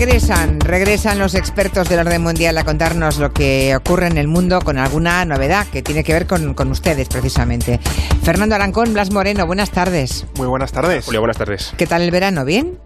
regresan, 0.00 0.60
regresan 0.60 1.18
los 1.18 1.34
expertos 1.34 1.86
del 1.90 1.98
orden 1.98 2.22
mundial 2.22 2.56
a 2.56 2.64
contarnos 2.64 3.18
lo 3.18 3.34
que 3.34 3.76
ocurre 3.76 4.06
en 4.06 4.16
el 4.16 4.28
mundo 4.28 4.62
con 4.62 4.78
alguna 4.78 5.26
novedad 5.26 5.66
que 5.66 5.82
tiene 5.82 6.02
que 6.04 6.14
ver 6.14 6.26
con, 6.26 6.54
con 6.54 6.70
ustedes 6.70 7.06
precisamente. 7.08 7.78
Fernando 8.22 8.54
Arancón, 8.54 8.94
Blas 8.94 9.12
Moreno, 9.12 9.46
buenas 9.46 9.70
tardes. 9.72 10.24
Muy 10.36 10.46
buenas 10.46 10.72
tardes. 10.72 11.04
Julio, 11.04 11.20
buenas 11.20 11.36
tardes. 11.36 11.74
¿Qué 11.76 11.86
tal 11.86 12.00
el 12.00 12.10
verano? 12.10 12.46
¿Bien? 12.46 12.78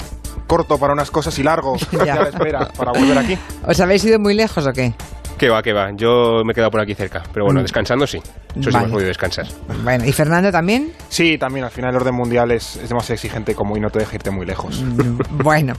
Corto 0.48 0.76
para 0.76 0.92
unas 0.92 1.12
cosas 1.12 1.38
y 1.38 1.44
largo. 1.44 1.76
Ya. 1.92 2.04
ya 2.04 2.14
la 2.16 2.28
espera 2.30 2.68
para 2.76 2.90
volver 2.90 3.16
aquí. 3.16 3.38
¿Os 3.64 3.78
habéis 3.78 4.04
ido 4.04 4.18
muy 4.18 4.34
lejos 4.34 4.66
o 4.66 4.72
qué? 4.72 4.92
¿Qué 5.38 5.48
va, 5.48 5.62
qué 5.62 5.72
va? 5.72 5.90
Yo 5.96 6.42
me 6.44 6.52
he 6.52 6.54
quedado 6.54 6.70
por 6.70 6.80
aquí 6.80 6.94
cerca. 6.94 7.22
Pero 7.32 7.44
bueno, 7.46 7.60
Mm. 7.60 7.64
descansando 7.64 8.06
sí. 8.06 8.18
Eso 8.18 8.24
sí 8.54 8.70
Vale. 8.70 8.78
hemos 8.78 8.90
podido 8.92 9.08
descansar. 9.08 9.46
Bueno, 9.82 10.04
¿y 10.04 10.12
Fernando 10.12 10.52
también? 10.52 10.92
Sí, 11.08 11.36
también 11.38 11.64
al 11.64 11.72
final 11.72 11.90
el 11.90 11.96
orden 11.96 12.14
mundial 12.14 12.52
es, 12.52 12.76
es 12.76 12.88
demasiado 12.88 13.14
exigente 13.14 13.54
como 13.54 13.76
y 13.76 13.80
no 13.80 13.90
te 13.90 13.98
deja 13.98 14.14
irte 14.14 14.30
muy 14.30 14.46
lejos. 14.46 14.80
Mm, 14.82 15.18
Bueno, 15.42 15.74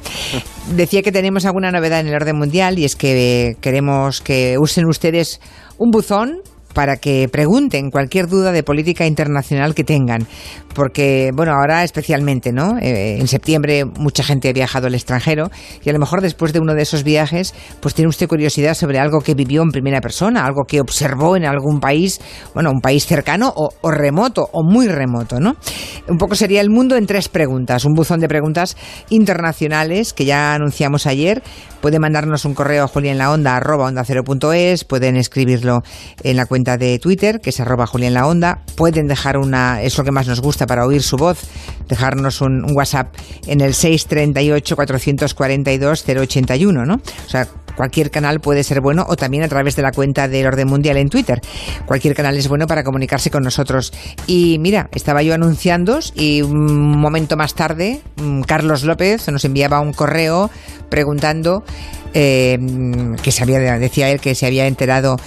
decía 0.75 1.01
que 1.01 1.11
tenemos 1.11 1.45
alguna 1.45 1.71
novedad 1.71 2.01
en 2.01 2.07
el 2.07 2.15
orden 2.15 2.37
mundial 2.37 2.77
y 2.79 2.85
es 2.85 2.95
que 2.97 3.55
queremos 3.61 4.21
que 4.21 4.57
usen 4.59 4.85
ustedes 4.87 5.39
un 5.77 5.89
buzón 5.91 6.41
para 6.75 6.97
que 6.97 7.27
pregunten 7.31 7.89
cualquier 7.89 8.27
duda 8.27 8.51
de 8.51 8.61
política 8.61 9.07
internacional 9.07 9.73
que 9.73 9.85
tengan. 9.85 10.27
Porque, 10.75 11.31
bueno, 11.33 11.53
ahora 11.53 11.85
especialmente, 11.85 12.51
¿no? 12.51 12.77
Eh, 12.79 13.17
en 13.17 13.27
septiembre 13.27 13.85
mucha 13.85 14.23
gente 14.23 14.49
ha 14.49 14.53
viajado 14.53 14.87
al 14.87 14.93
extranjero 14.93 15.49
y 15.83 15.89
a 15.89 15.93
lo 15.93 15.99
mejor 15.99 16.19
después 16.21 16.51
de 16.51 16.59
uno 16.59 16.75
de 16.75 16.81
esos 16.81 17.03
viajes, 17.03 17.55
pues 17.79 17.95
tiene 17.95 18.09
usted 18.09 18.27
curiosidad 18.27 18.73
sobre 18.73 18.99
algo 18.99 19.21
que 19.21 19.35
vivió 19.35 19.63
en 19.63 19.69
primera 19.69 20.01
persona, 20.01 20.45
algo 20.45 20.65
que 20.67 20.81
observó 20.81 21.37
en 21.37 21.45
algún 21.45 21.79
país, 21.79 22.19
bueno, 22.53 22.71
un 22.71 22.81
país 22.81 23.05
cercano 23.05 23.53
o, 23.55 23.71
remoto 23.89 24.49
o 24.51 24.63
muy 24.63 24.89
remoto, 24.89 25.39
¿no? 25.39 25.55
Un 26.09 26.17
poco 26.17 26.35
sería 26.35 26.59
el 26.59 26.69
mundo 26.69 26.97
en 26.97 27.05
tres 27.05 27.29
preguntas, 27.29 27.85
un 27.85 27.93
buzón 27.93 28.19
de 28.19 28.27
preguntas 28.27 28.75
internacionales 29.09 30.11
que 30.11 30.25
ya 30.25 30.53
anunciamos 30.53 31.07
ayer. 31.07 31.41
Puede 31.79 31.99
mandarnos 31.99 32.43
un 32.45 32.53
correo 32.53 32.83
a 32.83 32.87
julienlaonda 32.87 33.55
arroba 33.55 33.85
onda 33.85 34.03
cero 34.03 34.23
punto 34.23 34.51
es, 34.51 34.83
pueden 34.83 35.15
escribirlo 35.15 35.83
en 36.23 36.35
la 36.35 36.47
cuenta 36.47 36.64
de 36.65 36.99
Twitter, 36.99 37.39
que 37.39 37.51
es 37.51 37.59
arroba 37.59 37.85
julienlaonda, 37.85 38.59
pueden 38.75 39.07
dejar 39.07 39.37
una, 39.37 39.81
es 39.81 39.97
lo 39.97 40.03
que 40.03 40.11
más 40.11 40.27
nos 40.27 40.41
gusta 40.41 40.65
para 40.65 40.85
oír 40.85 41.01
su 41.03 41.17
voz, 41.17 41.39
dejarnos 41.87 42.41
un, 42.41 42.65
WhatsApp 42.75 43.15
en 43.45 43.61
el 43.61 43.73
638 43.73 44.75
442 44.75 46.03
081, 46.05 46.85
¿no? 46.85 46.95
O 46.95 47.29
sea, 47.29 47.47
cualquier 47.75 48.09
canal 48.09 48.39
puede 48.39 48.63
ser 48.63 48.81
bueno 48.81 49.05
o 49.07 49.15
también 49.15 49.43
a 49.43 49.47
través 49.47 49.75
de 49.75 49.81
la 49.81 49.91
cuenta 49.91 50.27
del 50.27 50.47
Orden 50.47 50.67
Mundial 50.67 50.97
en 50.97 51.09
Twitter. 51.09 51.41
Cualquier 51.85 52.15
canal 52.15 52.35
es 52.37 52.47
bueno 52.47 52.67
para 52.67 52.83
comunicarse 52.83 53.29
con 53.29 53.43
nosotros. 53.43 53.93
Y 54.27 54.57
mira, 54.59 54.89
estaba 54.91 55.21
yo 55.21 55.33
anunciando 55.33 55.99
y 56.15 56.41
un 56.41 56.97
momento 56.97 57.37
más 57.37 57.53
tarde, 57.53 58.01
mm, 58.15 58.41
Carlos 58.41 58.83
López 58.83 59.29
nos 59.29 59.45
enviaba 59.45 59.79
un 59.79 59.93
correo 59.93 60.49
preguntando 60.89 61.63
eh, 62.13 62.57
que 63.21 63.31
se 63.31 63.43
había, 63.43 63.59
decía 63.77 64.09
él 64.09 64.21
que 64.21 64.35
se 64.35 64.45
había 64.45 64.67
enterado 64.67 65.17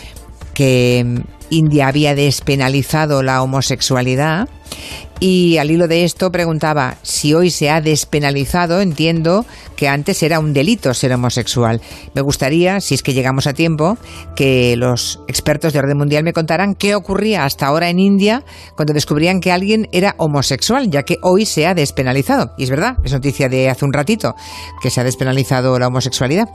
que 0.59 1.05
mm, 1.07 1.21
India 1.51 1.87
había 1.87 2.17
despenalizado 2.17 3.23
la 3.23 3.43
homosexualidad 3.43 4.49
y 5.21 5.59
al 5.59 5.71
hilo 5.71 5.87
de 5.87 6.03
esto 6.03 6.33
preguntaba 6.33 6.97
si 7.03 7.33
hoy 7.33 7.51
se 7.51 7.71
ha 7.71 7.81
despenalizado, 7.81 8.81
entiendo 8.81 9.47
que 9.77 9.89
antes 9.89 10.21
era 10.25 10.41
un 10.41 10.53
delito 10.53 10.95
ser 10.95 11.13
homosexual. 11.13 11.81
Me 12.13 12.23
gustaría, 12.23 12.81
si 12.81 12.95
es 12.95 13.05
que 13.05 13.15
llegamos 13.15 13.47
a 13.47 13.55
tiempo, 13.55 13.99
que 14.35 14.75
los 14.77 15.21
expertos 15.29 15.73
de 15.73 15.79
orden 15.79 15.97
mundial 15.97 16.25
me 16.25 16.33
contaran 16.33 16.75
qué 16.75 16.97
ocurría 16.97 17.45
hasta 17.45 17.67
ahora 17.67 17.89
en 17.89 18.01
India 18.01 18.43
cuando 18.77 18.93
descubrían 18.95 19.39
que 19.41 19.53
alguien 19.53 19.89
era 19.93 20.17
homosexual, 20.19 20.91
ya 20.91 21.05
que 21.05 21.19
hoy 21.23 21.47
se 21.47 21.69
ha 21.69 21.75
despenalizado. 21.75 22.53
Y 22.59 22.65
es 22.65 22.71
verdad, 22.71 22.97
es 23.05 23.13
noticia 23.13 23.49
de 23.49 23.71
hace 23.71 23.85
un 23.85 23.93
ratito 23.93 24.35
que 24.83 24.91
se 24.91 25.01
ha 25.01 25.05
despenalizado 25.05 25.79
la 25.79 25.87
homosexualidad. 25.87 26.49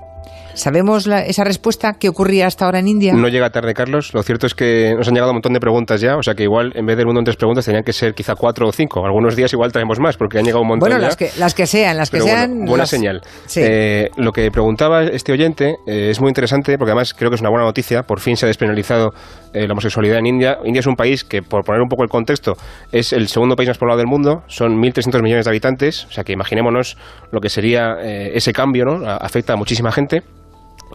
¿Sabemos 0.55 1.07
la- 1.07 1.21
esa 1.25 1.43
respuesta 1.43 1.93
que 1.93 2.07
ocurría 2.09 2.45
hasta 2.47 2.65
ahora 2.65 2.79
en 2.79 2.87
India? 2.87 3.13
No 3.13 3.27
llega 3.27 3.49
tarde, 3.49 3.73
Carlos. 3.73 4.13
Lo 4.13 4.21
cierto 4.23 4.45
es 4.45 4.53
que 4.53 4.93
nos 4.95 5.07
han 5.07 5.13
llegado 5.15 5.31
un 5.31 5.37
montón 5.37 5.53
de 5.53 5.59
preguntas 5.59 5.99
ya. 5.99 6.15
O 6.15 6.21
sea 6.23 6.35
que 6.35 6.43
igual, 6.43 6.71
en 6.75 6.85
vez 6.85 6.95
del 6.95 7.05
mundo 7.05 7.19
en 7.21 7.25
tres 7.25 7.37
preguntas, 7.37 7.65
tenían 7.65 7.83
que 7.83 7.91
ser 7.93 8.13
quizá 8.13 8.35
cuatro 8.35 8.67
o 8.67 8.71
cinco. 8.71 9.03
Algunos 9.05 9.35
días 9.35 9.51
igual 9.53 9.71
traemos 9.71 9.99
más, 9.99 10.15
porque 10.15 10.37
han 10.37 10.45
llegado 10.45 10.61
un 10.61 10.67
montón 10.67 10.87
bueno, 10.89 11.01
ya. 11.01 11.07
las 11.07 11.15
que, 11.17 11.29
las 11.37 11.53
que 11.55 11.65
sean, 11.65 11.97
las 11.97 12.09
que 12.11 12.21
sean. 12.21 12.49
bueno, 12.51 12.65
buena 12.69 12.83
las- 12.83 12.89
señal. 12.89 13.21
Sí. 13.47 13.61
Eh, 13.63 14.09
lo 14.17 14.31
que 14.31 14.51
preguntaba 14.51 15.03
este 15.03 15.31
oyente 15.31 15.75
eh, 15.87 16.09
es 16.11 16.21
muy 16.21 16.29
interesante 16.29 16.77
porque 16.77 16.91
además 16.91 17.13
creo 17.13 17.29
que 17.31 17.35
es 17.35 17.41
una 17.41 17.49
buena 17.49 17.65
noticia. 17.65 18.03
Por 18.03 18.19
fin 18.19 18.37
se 18.37 18.45
ha 18.45 18.47
despenalizado 18.47 19.11
eh, 19.53 19.65
la 19.67 19.73
homosexualidad 19.73 20.19
en 20.19 20.27
India. 20.27 20.57
India 20.65 20.81
es 20.81 20.87
un 20.87 20.95
país 20.95 21.23
que, 21.23 21.41
por 21.41 21.63
poner 21.63 21.81
un 21.81 21.89
poco 21.89 22.03
el 22.03 22.09
contexto, 22.09 22.53
es 22.91 23.11
el 23.11 23.27
segundo 23.27 23.55
país 23.55 23.69
más 23.69 23.77
poblado 23.79 23.97
del 23.97 24.07
mundo. 24.07 24.43
Son 24.47 24.77
1.300 24.79 25.21
millones 25.23 25.45
de 25.45 25.49
habitantes. 25.51 26.05
O 26.05 26.11
sea 26.11 26.23
que 26.23 26.33
imaginémonos 26.33 26.97
lo 27.31 27.39
que 27.41 27.49
sería 27.49 27.95
ese 28.03 28.53
cambio, 28.53 28.85
¿no? 28.85 29.07
A- 29.09 29.17
Afecta 29.17 29.53
a 29.53 29.55
muchísima 29.55 29.91
gente. 29.91 30.21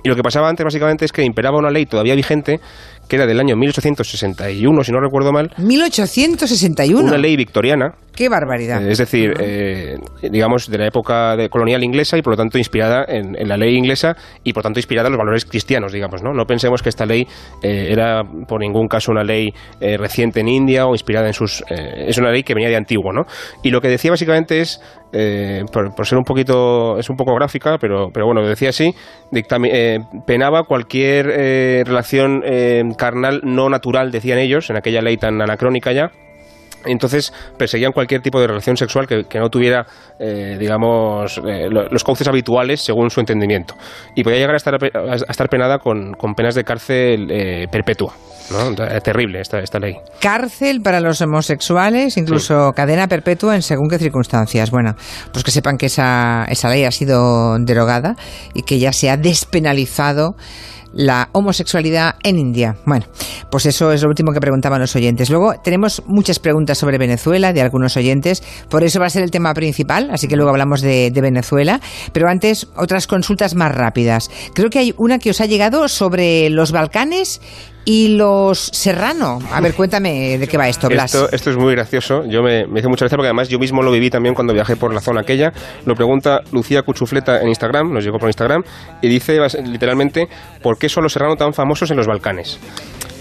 Y 0.03 0.09
lo 0.09 0.17
que 0.17 0.23
pasaba 0.23 0.49
antes 0.49 0.65
básicamente 0.65 1.05
es 1.05 1.13
que 1.13 1.23
imperaba 1.25 1.59
una 1.59 1.71
ley 1.71 1.87
todavía 1.87 2.15
vigente 2.15 2.61
que 3.09 3.17
era 3.17 3.25
del 3.27 3.41
año 3.41 3.57
1861, 3.57 4.85
si 4.85 4.93
no 4.93 5.01
recuerdo 5.01 5.33
mal, 5.33 5.51
1861. 5.57 7.01
una 7.01 7.17
ley 7.17 7.37
victoriana 7.37 7.95
Qué 8.15 8.29
barbaridad. 8.29 8.85
Es 8.85 8.99
decir, 8.99 9.33
eh, 9.39 9.97
digamos, 10.29 10.69
de 10.69 10.77
la 10.77 10.89
época 10.89 11.37
de 11.37 11.49
colonial 11.49 11.85
inglesa 11.85 12.19
y 12.19 12.23
por 12.23 12.33
lo 12.33 12.37
tanto 12.37 12.59
inspirada 12.59 13.05
en, 13.07 13.37
en 13.41 13.47
la 13.49 13.57
ley 13.57 13.77
inglesa 13.77 14.17
y 14.43 14.53
por 14.53 14.65
tanto 14.65 14.81
inspirada 14.81 15.07
en 15.07 15.13
los 15.13 15.19
valores 15.19 15.45
cristianos, 15.45 15.93
digamos, 15.93 16.21
¿no? 16.21 16.33
No 16.33 16.45
pensemos 16.45 16.83
que 16.83 16.89
esta 16.89 17.07
ley 17.07 17.29
eh, 17.63 17.87
era 17.93 18.23
por 18.49 18.59
ningún 18.61 18.89
caso 18.89 19.13
una 19.13 19.23
ley 19.23 19.51
eh, 19.81 19.97
reciente 19.97 20.41
en 20.41 20.49
India 20.49 20.87
o 20.87 20.95
inspirada 20.95 21.29
en 21.29 21.33
sus... 21.33 21.63
eh, 21.71 22.07
es 22.09 22.19
una 22.19 22.33
ley 22.33 22.43
que 22.43 22.55
venía 22.55 22.69
de 22.71 22.77
antiguo, 22.77 23.13
¿no? 23.13 23.23
Y 23.63 23.71
lo 23.71 23.81
que 23.81 23.87
decía 23.87 24.11
básicamente 24.11 24.61
es, 24.63 24.81
eh, 25.13 25.63
por, 25.73 25.95
por 25.95 26.05
ser 26.05 26.19
un 26.19 26.25
poquito... 26.25 26.99
es 26.99 27.09
un 27.09 27.17
poco 27.17 27.33
gráfica, 27.37 27.79
pero, 27.81 28.09
pero 28.13 28.27
bueno, 28.27 28.45
decía 28.45 28.71
así, 28.71 28.93
dictami- 29.31 29.71
penaba 30.27 30.65
cualquier 30.65 31.31
eh, 31.31 31.83
relación 31.87 32.43
eh, 32.45 32.85
carnal 32.97 33.41
no 33.45 33.69
natural, 33.69 34.11
decían 34.11 34.39
ellos, 34.39 34.71
en 34.71 34.77
aquella 34.77 35.03
ley 35.03 35.17
tan 35.17 35.41
anacrónica 35.41 35.93
ya, 35.93 36.13
entonces 36.89 37.33
perseguían 37.57 37.93
cualquier 37.93 38.21
tipo 38.23 38.41
de 38.41 38.47
relación 38.47 38.77
sexual 38.77 39.07
que, 39.07 39.25
que 39.25 39.39
no 39.39 39.49
tuviera, 39.51 39.87
eh, 40.19 40.57
digamos, 40.59 41.39
eh, 41.47 41.69
lo- 41.71 41.89
los 41.89 42.05
cauces 42.05 42.27
habituales 42.29 42.81
según 42.81 43.11
su 43.11 43.21
entendimiento. 43.21 43.75
Y 44.15 44.25
podía 44.25 44.39
llegar 44.39 44.55
a 44.55 44.57
estar, 44.57 44.75
a 44.75 45.15
estar 45.15 45.49
penada 45.49 45.79
con, 45.79 46.13
con 46.15 46.35
penas 46.35 46.55
de 46.55 46.65
cárcel 46.65 47.29
eh, 47.31 47.67
perpetua. 47.71 48.15
¿no? 48.51 48.75
Terrible 49.03 49.43
esta, 49.43 49.59
esta 49.59 49.79
ley. 49.79 49.97
Cárcel 50.23 50.81
para 50.81 51.01
los 51.01 51.21
homosexuales, 51.21 52.17
incluso 52.17 52.73
cadena 52.75 53.07
perpetua 53.07 53.55
en 53.55 53.61
según 53.61 53.91
qué 53.91 53.99
circunstancias. 53.99 54.71
Bueno, 54.71 54.95
pues 55.33 55.45
que 55.45 55.51
sepan 55.51 55.77
que 55.77 55.87
esa, 55.87 56.47
esa 56.49 56.71
ley 56.71 56.85
ha 56.85 56.91
sido 56.91 57.59
derogada 57.59 58.17
y 58.55 58.63
que 58.63 58.79
ya 58.79 58.95
se 58.95 59.11
ha 59.11 59.19
despenalizado 59.19 60.35
la 60.99 61.29
homosexualidad 61.33 62.17
en 62.25 62.39
India. 62.41 62.77
Bueno, 62.85 63.07
pues 63.53 63.67
eso 63.67 63.93
es 63.93 64.03
lo 64.03 64.09
último 64.09 64.33
que 64.33 64.41
preguntaban 64.41 64.81
los 64.81 64.97
oyentes. 64.97 65.31
Luego 65.31 65.55
tenemos 65.63 66.03
muchas 66.07 66.41
preguntas 66.41 66.77
sobre 66.77 66.99
Venezuela 66.99 67.53
de 67.53 67.63
algunos 67.63 67.97
oyentes, 67.97 68.43
por 68.69 68.83
eso 68.83 68.99
va 68.99 69.07
a 69.07 69.11
ser 69.11 69.23
el 69.23 69.31
tema 69.31 69.55
principal, 69.55 70.11
así 70.11 70.27
que 70.27 70.35
luego 70.35 70.51
hablamos 70.51 70.81
de, 70.81 71.13
de 71.13 71.21
Venezuela. 71.21 71.81
Pero 72.13 72.29
antes, 72.29 72.67
otras 72.77 73.07
consultas 73.07 73.55
más 73.55 73.73
rápidas. 73.73 74.29
Creo 74.55 74.71
que 74.71 74.81
hay 74.81 74.95
una 74.99 75.21
que 75.21 75.31
os 75.31 75.41
ha 75.41 75.47
llegado 75.47 75.87
sobre 75.87 76.51
los 76.51 76.73
Balcanes 76.73 77.41
y 77.85 78.17
los 78.17 78.59
Serrano. 78.73 79.39
A 79.51 79.61
ver, 79.61 79.75
cuéntame 79.75 80.37
de 80.39 80.47
qué 80.47 80.59
va 80.59 80.69
esto, 80.69 80.89
Blas. 80.89 81.15
Esto, 81.15 81.31
esto 81.33 81.51
es 81.51 81.57
muy 81.57 81.75
gracioso. 81.75 82.23
Yo 82.29 82.43
me, 82.43 82.67
me 82.67 82.81
hizo 82.81 82.89
mucha 82.89 83.05
gracia 83.05 83.17
porque 83.17 83.29
además 83.29 83.49
yo 83.49 83.59
mismo 83.59 83.83
lo 83.83 83.91
viví 83.91 84.11
también 84.11 84.35
cuando 84.35 84.53
viajé 84.53 84.77
por 84.77 84.93
la 84.93 85.01
zona 85.01 85.23
aquella. 85.23 85.53
Lo 85.87 85.95
pregunta 85.95 86.41
Lucía 86.53 86.83
Cuchufleta 86.83 87.41
en 87.41 87.49
Instagram, 87.49 87.93
nos 87.93 88.05
llegó 88.05 88.19
por 88.19 88.29
Instagram, 88.29 88.63
y 89.01 89.09
dice 89.09 89.39
literalmente, 89.65 90.29
¿por 90.63 90.79
qué 90.79 90.89
son 90.89 91.03
los 91.05 91.13
serranos 91.13 91.39
tan 91.39 91.55
famosos 91.55 91.91
en 91.91 91.97
los 91.97 92.07
Balcanes? 92.07 92.59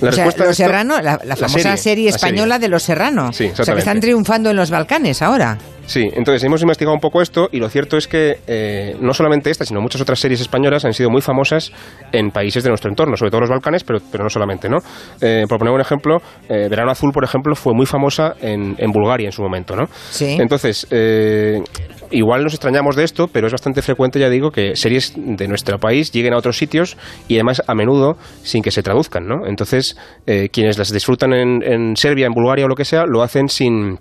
La 0.01 0.09
o 0.09 0.11
sea, 0.11 0.25
Los 0.25 0.35
esto- 0.35 0.53
Serrano, 0.53 1.01
la, 1.01 1.19
la 1.23 1.35
famosa 1.35 1.59
serie, 1.59 1.77
serie, 1.77 2.09
la 2.11 2.15
española 2.17 2.55
serie. 2.55 2.59
de 2.59 2.67
Los 2.69 2.83
Serrano. 2.83 3.33
Sí, 3.33 3.49
o 3.57 3.63
sea, 3.63 3.73
que 3.73 3.79
están 3.79 3.99
triunfando 3.99 4.49
en 4.51 4.55
los 4.55 4.69
Balcanes 4.69 5.21
ahora. 5.21 5.57
Sí, 5.87 6.09
entonces 6.13 6.43
hemos 6.43 6.61
investigado 6.61 6.93
un 6.93 6.99
poco 6.99 7.21
esto 7.21 7.47
y 7.49 7.59
lo 7.59 7.69
cierto 7.69 7.95
es 7.95 8.09
que 8.09 8.39
eh, 8.45 8.97
no 8.99 9.13
solamente 9.13 9.49
esta, 9.49 9.63
sino 9.63 9.79
muchas 9.79 10.01
otras 10.01 10.19
series 10.19 10.41
españolas 10.41 10.83
han 10.83 10.91
sido 10.91 11.09
muy 11.09 11.21
famosas 11.21 11.71
en 12.11 12.29
países 12.31 12.61
de 12.63 12.69
nuestro 12.69 12.89
entorno, 12.89 13.15
sobre 13.15 13.31
todo 13.31 13.39
los 13.41 13.49
Balcanes, 13.49 13.85
pero, 13.85 13.99
pero 14.11 14.25
no 14.25 14.29
solamente, 14.29 14.67
¿no? 14.67 14.79
Eh, 15.21 15.45
por 15.47 15.57
poner 15.57 15.73
un 15.73 15.79
ejemplo, 15.79 16.17
eh, 16.49 16.67
Verano 16.69 16.91
Azul, 16.91 17.11
por 17.13 17.23
ejemplo, 17.23 17.55
fue 17.55 17.73
muy 17.73 17.85
famosa 17.85 18.35
en, 18.41 18.75
en 18.77 18.91
Bulgaria 18.91 19.27
en 19.27 19.31
su 19.31 19.41
momento, 19.41 19.77
¿no? 19.77 19.85
Sí. 20.09 20.35
Entonces, 20.37 20.87
igual 22.11 22.43
nos 22.43 22.53
extrañamos 22.53 22.97
de 22.97 23.05
esto, 23.05 23.29
pero 23.31 23.47
es 23.47 23.53
bastante 23.53 23.81
frecuente, 23.81 24.19
ya 24.19 24.29
digo, 24.29 24.51
que 24.51 24.75
series 24.75 25.13
de 25.15 25.47
nuestro 25.47 25.79
país 25.79 26.11
lleguen 26.11 26.33
a 26.33 26.37
otros 26.37 26.57
sitios 26.57 26.97
y 27.29 27.35
además 27.35 27.63
a 27.65 27.73
menudo 27.75 28.17
sin 28.43 28.61
que 28.61 28.71
se 28.71 28.83
traduzcan, 28.83 29.25
¿no? 29.25 29.47
Entonces, 29.47 29.95
quienes 30.51 30.77
las 30.77 30.91
disfrutan 30.91 31.31
en, 31.33 31.63
en 31.63 31.95
Serbia, 31.95 32.25
en 32.27 32.33
Bulgaria 32.33 32.65
o 32.65 32.67
lo 32.67 32.75
que 32.75 32.85
sea, 32.85 33.05
lo 33.05 33.21
hacen 33.21 33.47
sin 33.47 33.99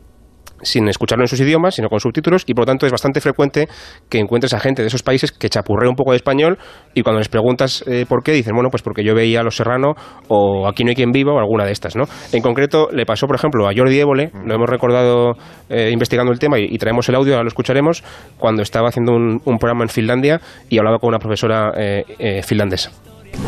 sin 0.62 0.88
escucharlo 0.88 1.24
en 1.24 1.28
sus 1.28 1.40
idiomas, 1.40 1.74
sino 1.74 1.88
con 1.88 2.00
subtítulos, 2.00 2.44
y 2.46 2.54
por 2.54 2.62
lo 2.62 2.66
tanto 2.66 2.86
es 2.86 2.92
bastante 2.92 3.20
frecuente 3.20 3.68
que 4.08 4.18
encuentres 4.18 4.54
a 4.54 4.60
gente 4.60 4.82
de 4.82 4.88
esos 4.88 5.02
países 5.02 5.32
que 5.32 5.48
chapurrea 5.48 5.88
un 5.88 5.96
poco 5.96 6.12
de 6.12 6.16
español 6.16 6.58
y 6.94 7.02
cuando 7.02 7.18
les 7.18 7.28
preguntas 7.28 7.84
eh, 7.86 8.06
por 8.08 8.22
qué, 8.22 8.32
dicen, 8.32 8.54
bueno, 8.54 8.70
pues 8.70 8.82
porque 8.82 9.04
yo 9.04 9.14
veía 9.14 9.40
a 9.40 9.42
Los 9.42 9.56
Serrano 9.56 9.94
o 10.28 10.66
Aquí 10.68 10.84
no 10.84 10.90
hay 10.90 10.96
quien 10.96 11.12
viva 11.12 11.32
o 11.32 11.38
alguna 11.38 11.64
de 11.64 11.72
estas, 11.72 11.96
¿no? 11.96 12.04
En 12.32 12.42
concreto, 12.42 12.88
le 12.92 13.06
pasó, 13.06 13.26
por 13.26 13.36
ejemplo, 13.36 13.68
a 13.68 13.72
Jordi 13.74 14.00
Évole, 14.00 14.30
lo 14.44 14.54
hemos 14.54 14.68
recordado 14.68 15.34
eh, 15.68 15.90
investigando 15.92 16.32
el 16.32 16.38
tema 16.38 16.58
y, 16.58 16.76
traemos 16.78 17.08
el 17.08 17.14
audio, 17.14 17.34
ahora 17.34 17.44
lo 17.44 17.48
escucharemos, 17.48 18.02
cuando 18.38 18.62
estaba 18.62 18.88
haciendo 18.88 19.12
un, 19.12 19.58
programa 19.58 19.84
en 19.84 19.88
Finlandia 19.88 20.40
y 20.68 20.78
hablaba 20.78 20.98
con 20.98 21.08
una 21.08 21.18
profesora 21.18 21.72
eh, 21.76 22.42
finlandesa. 22.42 22.90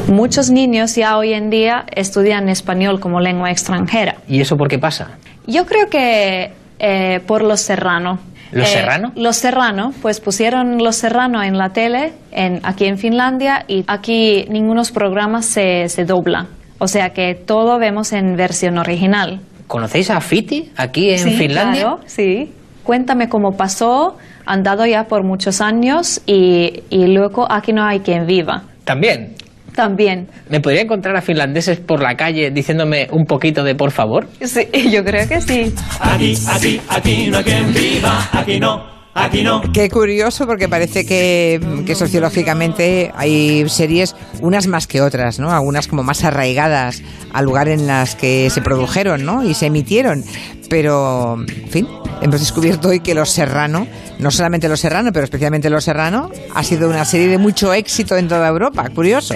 Muchos 0.08 0.50
niños 0.50 0.96
ya 0.96 1.18
hoy 1.18 1.34
en 1.34 1.50
día 1.50 1.84
estudian 1.94 2.48
español 2.48 3.00
como 3.00 3.20
lengua 3.20 3.50
extranjera. 3.50 4.16
¿Y 4.26 4.40
eso 4.40 4.56
por 4.56 4.68
qué 4.68 4.78
pasa? 4.78 5.18
Yo 5.46 5.66
creo 5.66 5.88
que 5.88 6.52
eh, 6.78 7.20
por 7.26 7.42
Los 7.42 7.60
Serrano. 7.60 8.18
¿Los 8.50 8.68
eh, 8.68 8.72
Serrano? 8.72 9.12
Los 9.14 9.36
Serrano, 9.36 9.92
pues 10.00 10.20
pusieron 10.20 10.78
Los 10.78 10.96
Serrano 10.96 11.42
en 11.42 11.58
la 11.58 11.70
tele 11.70 12.12
en, 12.32 12.60
aquí 12.62 12.86
en 12.86 12.96
Finlandia 12.96 13.64
y 13.68 13.84
aquí 13.86 14.46
ningunos 14.48 14.90
programas 14.90 15.44
se, 15.44 15.88
se 15.88 16.04
doblan. 16.04 16.48
O 16.78 16.88
sea 16.88 17.10
que 17.10 17.34
todo 17.34 17.78
vemos 17.78 18.12
en 18.12 18.36
versión 18.36 18.78
original. 18.78 19.40
¿Conocéis 19.66 20.10
a 20.10 20.20
Fiti 20.20 20.70
aquí 20.76 21.10
en 21.10 21.18
sí, 21.18 21.30
Finlandia? 21.32 21.82
Claro, 21.82 22.00
sí. 22.06 22.52
Cuéntame 22.84 23.28
cómo 23.28 23.50
pasó, 23.52 24.16
han 24.46 24.62
dado 24.62 24.86
ya 24.86 25.04
por 25.04 25.24
muchos 25.24 25.60
años 25.60 26.22
y, 26.24 26.84
y 26.88 27.06
luego 27.08 27.46
aquí 27.50 27.72
no 27.72 27.84
hay 27.84 28.00
quien 28.00 28.26
viva. 28.26 28.62
También. 28.84 29.34
También. 29.78 30.26
¿Me 30.50 30.58
podría 30.58 30.82
encontrar 30.82 31.14
a 31.14 31.20
finlandeses 31.20 31.78
por 31.78 32.02
la 32.02 32.16
calle 32.16 32.50
diciéndome 32.50 33.06
un 33.12 33.26
poquito 33.26 33.62
de 33.62 33.76
por 33.76 33.92
favor? 33.92 34.26
Sí, 34.40 34.66
yo 34.90 35.04
creo 35.04 35.28
que 35.28 35.40
sí. 35.40 35.72
Aquí, 36.00 36.36
aquí, 36.50 36.80
aquí 36.88 37.28
no 37.30 37.38
hay 37.38 37.44
quien 37.44 37.72
viva, 37.72 38.28
aquí 38.32 38.58
no. 38.58 38.97
Aquí 39.14 39.42
no. 39.42 39.62
Qué 39.72 39.88
curioso 39.88 40.46
porque 40.46 40.68
parece 40.68 41.04
que, 41.04 41.60
que, 41.84 41.94
sociológicamente 41.94 43.10
hay 43.16 43.68
series, 43.68 44.14
unas 44.40 44.66
más 44.68 44.86
que 44.86 45.00
otras, 45.00 45.38
¿no? 45.38 45.50
Algunas 45.50 45.88
como 45.88 46.02
más 46.02 46.24
arraigadas 46.24 47.02
al 47.32 47.44
lugar 47.44 47.68
en 47.68 47.86
las 47.86 48.14
que 48.14 48.48
se 48.50 48.62
produjeron, 48.62 49.24
¿no? 49.24 49.44
Y 49.44 49.54
se 49.54 49.66
emitieron. 49.66 50.24
Pero, 50.68 51.36
en 51.38 51.68
fin, 51.68 51.88
hemos 52.20 52.40
descubierto 52.40 52.88
hoy 52.88 53.00
que 53.00 53.14
Los 53.14 53.30
Serrano, 53.30 53.86
no 54.18 54.30
solamente 54.30 54.68
Los 54.68 54.80
Serrano, 54.80 55.10
pero 55.12 55.24
especialmente 55.24 55.70
Los 55.70 55.84
Serrano, 55.84 56.30
ha 56.54 56.62
sido 56.62 56.88
una 56.88 57.04
serie 57.04 57.28
de 57.28 57.38
mucho 57.38 57.72
éxito 57.72 58.16
en 58.16 58.28
toda 58.28 58.46
Europa. 58.48 58.88
Curioso. 58.94 59.34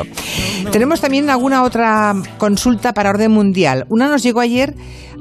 Tenemos 0.70 1.00
también 1.00 1.30
alguna 1.30 1.62
otra 1.62 2.14
consulta 2.38 2.92
para 2.92 3.10
orden 3.10 3.32
mundial. 3.32 3.86
Una 3.88 4.08
nos 4.08 4.22
llegó 4.22 4.40
ayer 4.40 4.74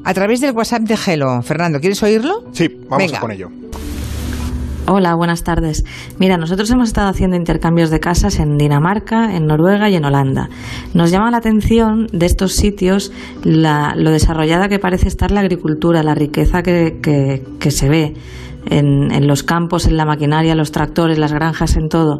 a 0.03 0.13
través 0.13 0.41
del 0.41 0.51
WhatsApp 0.51 0.81
de 0.81 0.97
Gelo. 0.97 1.41
Fernando, 1.41 1.79
¿quieres 1.79 2.01
oírlo? 2.03 2.43
Sí, 2.51 2.67
vamos 2.89 3.11
con 3.13 3.31
ello. 3.31 3.49
Hola, 4.87 5.13
buenas 5.13 5.43
tardes. 5.43 5.83
Mira, 6.17 6.37
nosotros 6.37 6.69
hemos 6.71 6.87
estado 6.87 7.07
haciendo 7.07 7.35
intercambios 7.35 7.91
de 7.91 7.99
casas 7.99 8.39
en 8.39 8.57
Dinamarca, 8.57 9.35
en 9.35 9.45
Noruega 9.45 9.89
y 9.89 9.95
en 9.95 10.05
Holanda. 10.05 10.49
Nos 10.95 11.11
llama 11.11 11.29
la 11.29 11.37
atención 11.37 12.07
de 12.11 12.25
estos 12.25 12.53
sitios 12.53 13.11
lo 13.43 14.11
desarrollada 14.11 14.69
que 14.69 14.79
parece 14.79 15.07
estar 15.07 15.29
la 15.29 15.41
agricultura, 15.41 16.01
la 16.01 16.15
riqueza 16.15 16.63
que, 16.63 16.99
que, 17.59 17.71
se 17.71 17.89
ve. 17.89 18.13
En, 18.69 19.27
los 19.27 19.43
campos, 19.43 19.85
en 19.85 19.97
la 19.97 20.05
maquinaria, 20.05 20.55
los 20.55 20.71
tractores, 20.71 21.17
las 21.19 21.31
granjas, 21.31 21.77
en 21.77 21.87
todo. 21.87 22.19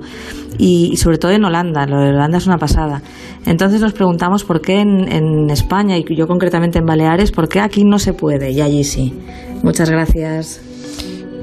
Y, 0.57 0.97
sobre 0.97 1.17
todo 1.17 1.31
en 1.31 1.43
Holanda, 1.43 1.85
lo 1.87 1.99
de 1.99 2.09
Holanda 2.09 2.37
es 2.37 2.47
una 2.47 2.57
pasada. 2.57 3.01
Entonces 3.45 3.81
nos 3.81 3.93
preguntamos 3.93 4.43
por 4.43 4.61
qué 4.61 4.79
en, 4.79 5.11
en 5.11 5.49
España, 5.49 5.97
y 5.97 6.05
yo 6.15 6.27
concretamente 6.27 6.79
en 6.79 6.85
Baleares, 6.85 7.31
por 7.31 7.49
qué 7.49 7.59
aquí 7.59 7.83
no 7.83 7.97
se 7.97 8.13
puede 8.13 8.51
y 8.51 8.61
allí 8.61 8.83
sí. 8.83 9.13
Muchas 9.63 9.89
gracias. 9.89 10.70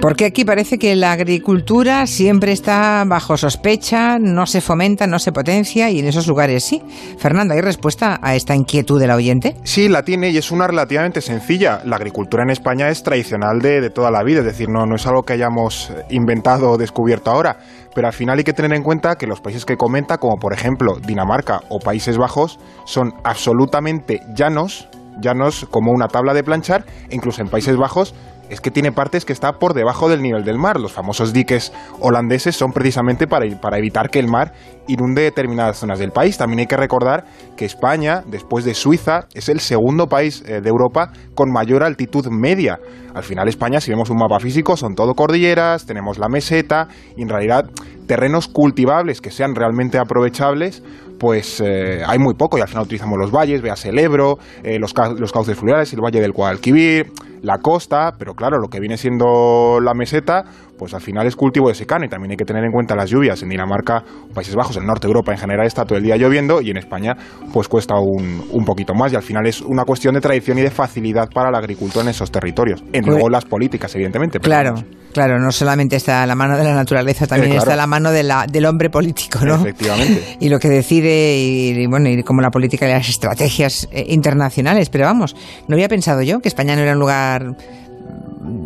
Porque 0.00 0.26
aquí 0.26 0.44
parece 0.44 0.78
que 0.78 0.94
la 0.94 1.10
agricultura 1.10 2.06
siempre 2.06 2.52
está 2.52 3.02
bajo 3.04 3.36
sospecha, 3.36 4.20
no 4.20 4.46
se 4.46 4.60
fomenta, 4.60 5.08
no 5.08 5.18
se 5.18 5.32
potencia 5.32 5.90
y 5.90 5.98
en 5.98 6.06
esos 6.06 6.28
lugares 6.28 6.62
sí. 6.62 6.80
Fernando, 7.18 7.54
¿hay 7.54 7.60
respuesta 7.60 8.20
a 8.22 8.36
esta 8.36 8.54
inquietud 8.54 9.00
del 9.00 9.10
oyente? 9.10 9.56
Sí, 9.64 9.88
la 9.88 10.04
tiene 10.04 10.30
y 10.30 10.36
es 10.36 10.52
una 10.52 10.68
relativamente 10.68 11.20
sencilla. 11.20 11.82
La 11.84 11.96
agricultura 11.96 12.44
en 12.44 12.50
España 12.50 12.88
es 12.90 13.02
tradicional 13.02 13.58
de, 13.58 13.90
toda 13.90 14.12
la 14.12 14.22
vida, 14.22 14.38
es 14.38 14.44
decir, 14.44 14.68
no, 14.68 14.86
no 14.86 14.94
es 14.94 15.04
algo 15.04 15.24
que 15.24 15.32
hayamos 15.32 15.92
inventado 16.10 16.70
o 16.70 16.78
descubierto 16.78 17.32
ahora. 17.32 17.58
Pero 17.92 18.06
al 18.06 18.12
final 18.12 18.38
hay 18.38 18.44
que 18.44 18.52
tener 18.52 18.74
en 18.74 18.84
cuenta 18.84 19.16
que 19.16 19.26
los 19.26 19.40
países 19.40 19.64
que 19.64 19.76
comenta, 19.76 20.18
como 20.18 20.36
por 20.36 20.52
ejemplo 20.52 21.00
Dinamarca 21.04 21.62
o 21.70 21.80
Países 21.80 22.16
Bajos, 22.16 22.60
son 22.84 23.14
absolutamente 23.24 24.20
llanos, 24.32 24.88
llanos 25.20 25.66
como 25.70 25.90
una 25.90 26.06
tabla 26.06 26.34
de 26.34 26.44
planchar, 26.44 26.84
incluso 27.10 27.42
en 27.42 27.48
Países 27.48 27.76
Bajos 27.76 28.14
es 28.48 28.60
que 28.60 28.70
tiene 28.70 28.92
partes 28.92 29.24
que 29.24 29.32
está 29.32 29.52
por 29.58 29.74
debajo 29.74 30.08
del 30.08 30.22
nivel 30.22 30.44
del 30.44 30.58
mar. 30.58 30.80
Los 30.80 30.92
famosos 30.92 31.32
diques 31.32 31.72
holandeses 32.00 32.56
son 32.56 32.72
precisamente 32.72 33.26
para, 33.26 33.46
para 33.60 33.78
evitar 33.78 34.10
que 34.10 34.18
el 34.18 34.28
mar 34.28 34.52
inunde 34.86 35.22
determinadas 35.22 35.78
zonas 35.78 35.98
del 35.98 36.10
país. 36.10 36.38
También 36.38 36.60
hay 36.60 36.66
que 36.66 36.76
recordar 36.76 37.24
que 37.56 37.64
España, 37.64 38.22
después 38.26 38.64
de 38.64 38.74
Suiza, 38.74 39.26
es 39.34 39.48
el 39.48 39.60
segundo 39.60 40.08
país 40.08 40.42
eh, 40.46 40.60
de 40.60 40.68
Europa 40.68 41.12
con 41.34 41.52
mayor 41.52 41.82
altitud 41.82 42.26
media. 42.28 42.78
Al 43.14 43.22
final 43.22 43.48
España, 43.48 43.80
si 43.80 43.90
vemos 43.90 44.10
un 44.10 44.18
mapa 44.18 44.40
físico, 44.40 44.76
son 44.76 44.94
todo 44.94 45.14
cordilleras, 45.14 45.86
tenemos 45.86 46.18
la 46.18 46.28
meseta 46.28 46.88
y 47.16 47.22
en 47.22 47.28
realidad 47.28 47.64
terrenos 48.06 48.48
cultivables 48.48 49.20
que 49.20 49.30
sean 49.30 49.54
realmente 49.54 49.98
aprovechables, 49.98 50.82
pues 51.18 51.60
eh, 51.60 52.02
hay 52.06 52.18
muy 52.18 52.34
poco 52.34 52.58
y 52.58 52.60
al 52.60 52.68
final 52.68 52.84
utilizamos 52.84 53.18
los 53.18 53.30
valles, 53.30 53.60
veas 53.60 53.84
el 53.84 53.98
Ebro, 53.98 54.38
eh, 54.62 54.78
los, 54.78 54.94
los, 55.18 55.32
cauces 55.32 55.58
fluviales, 55.58 55.92
el 55.92 56.00
valle 56.00 56.20
del 56.20 56.32
Guadalquivir, 56.32 57.12
la 57.42 57.58
costa, 57.58 58.12
pero 58.18 58.34
claro, 58.34 58.58
lo 58.58 58.68
que 58.68 58.80
viene 58.80 58.96
siendo 58.96 59.80
la 59.80 59.94
meseta, 59.94 60.44
pues 60.78 60.94
al 60.94 61.00
final 61.00 61.26
es 61.26 61.36
cultivo 61.36 61.68
de 61.68 61.74
secano 61.74 62.04
y 62.04 62.08
también 62.08 62.32
hay 62.32 62.36
que 62.36 62.44
tener 62.44 62.64
en 62.64 62.70
cuenta 62.70 62.94
las 62.94 63.10
lluvias. 63.10 63.42
En 63.42 63.48
Dinamarca, 63.48 64.02
Países 64.34 64.54
Bajos, 64.54 64.76
el 64.76 64.86
norte 64.86 65.06
de 65.06 65.10
Europa 65.10 65.32
en 65.32 65.38
general 65.38 65.66
está 65.66 65.84
todo 65.84 65.98
el 65.98 66.04
día 66.04 66.16
lloviendo 66.16 66.60
y 66.60 66.70
en 66.70 66.76
España 66.76 67.16
pues 67.52 67.68
cuesta 67.68 67.94
un, 67.96 68.44
un 68.50 68.64
poquito 68.64 68.94
más 68.94 69.12
y 69.12 69.16
al 69.16 69.22
final 69.22 69.46
es 69.46 69.60
una 69.60 69.84
cuestión 69.84 70.14
de 70.14 70.20
tradición 70.20 70.58
y 70.58 70.62
de 70.62 70.70
facilidad 70.70 71.28
para 71.28 71.50
la 71.50 71.58
agricultura 71.58 72.02
en 72.02 72.10
esos 72.10 72.30
territorios. 72.30 72.82
En 72.92 73.04
luego 73.04 73.22
pues 73.22 73.32
las 73.32 73.44
políticas, 73.44 73.94
evidentemente. 73.94 74.38
claro. 74.40 74.74
Claro, 75.12 75.38
no 75.38 75.50
solamente 75.50 75.96
está 75.96 76.24
la 76.26 76.34
mano 76.34 76.56
de 76.56 76.64
la 76.64 76.74
naturaleza, 76.74 77.26
también 77.26 77.54
está 77.54 77.74
la 77.74 77.86
mano 77.86 78.12
de 78.12 78.22
la, 78.22 78.46
del 78.46 78.66
hombre 78.66 78.90
político, 78.90 79.40
¿no? 79.44 79.56
Efectivamente. 79.56 80.36
Y 80.40 80.48
lo 80.48 80.58
que 80.58 80.68
decide, 80.68 81.36
y, 81.36 81.86
bueno, 81.86 82.08
y 82.08 82.22
como 82.22 82.40
la 82.40 82.50
política 82.50 82.86
y 82.86 82.92
las 82.92 83.08
estrategias 83.08 83.88
eh, 83.90 84.04
internacionales. 84.08 84.90
Pero 84.90 85.06
vamos, 85.06 85.34
no 85.66 85.74
había 85.74 85.88
pensado 85.88 86.22
yo 86.22 86.40
que 86.40 86.48
España 86.48 86.76
no 86.76 86.82
era 86.82 86.92
un 86.92 86.98
lugar 86.98 87.27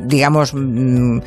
digamos, 0.07 0.55
mm, 0.55 1.19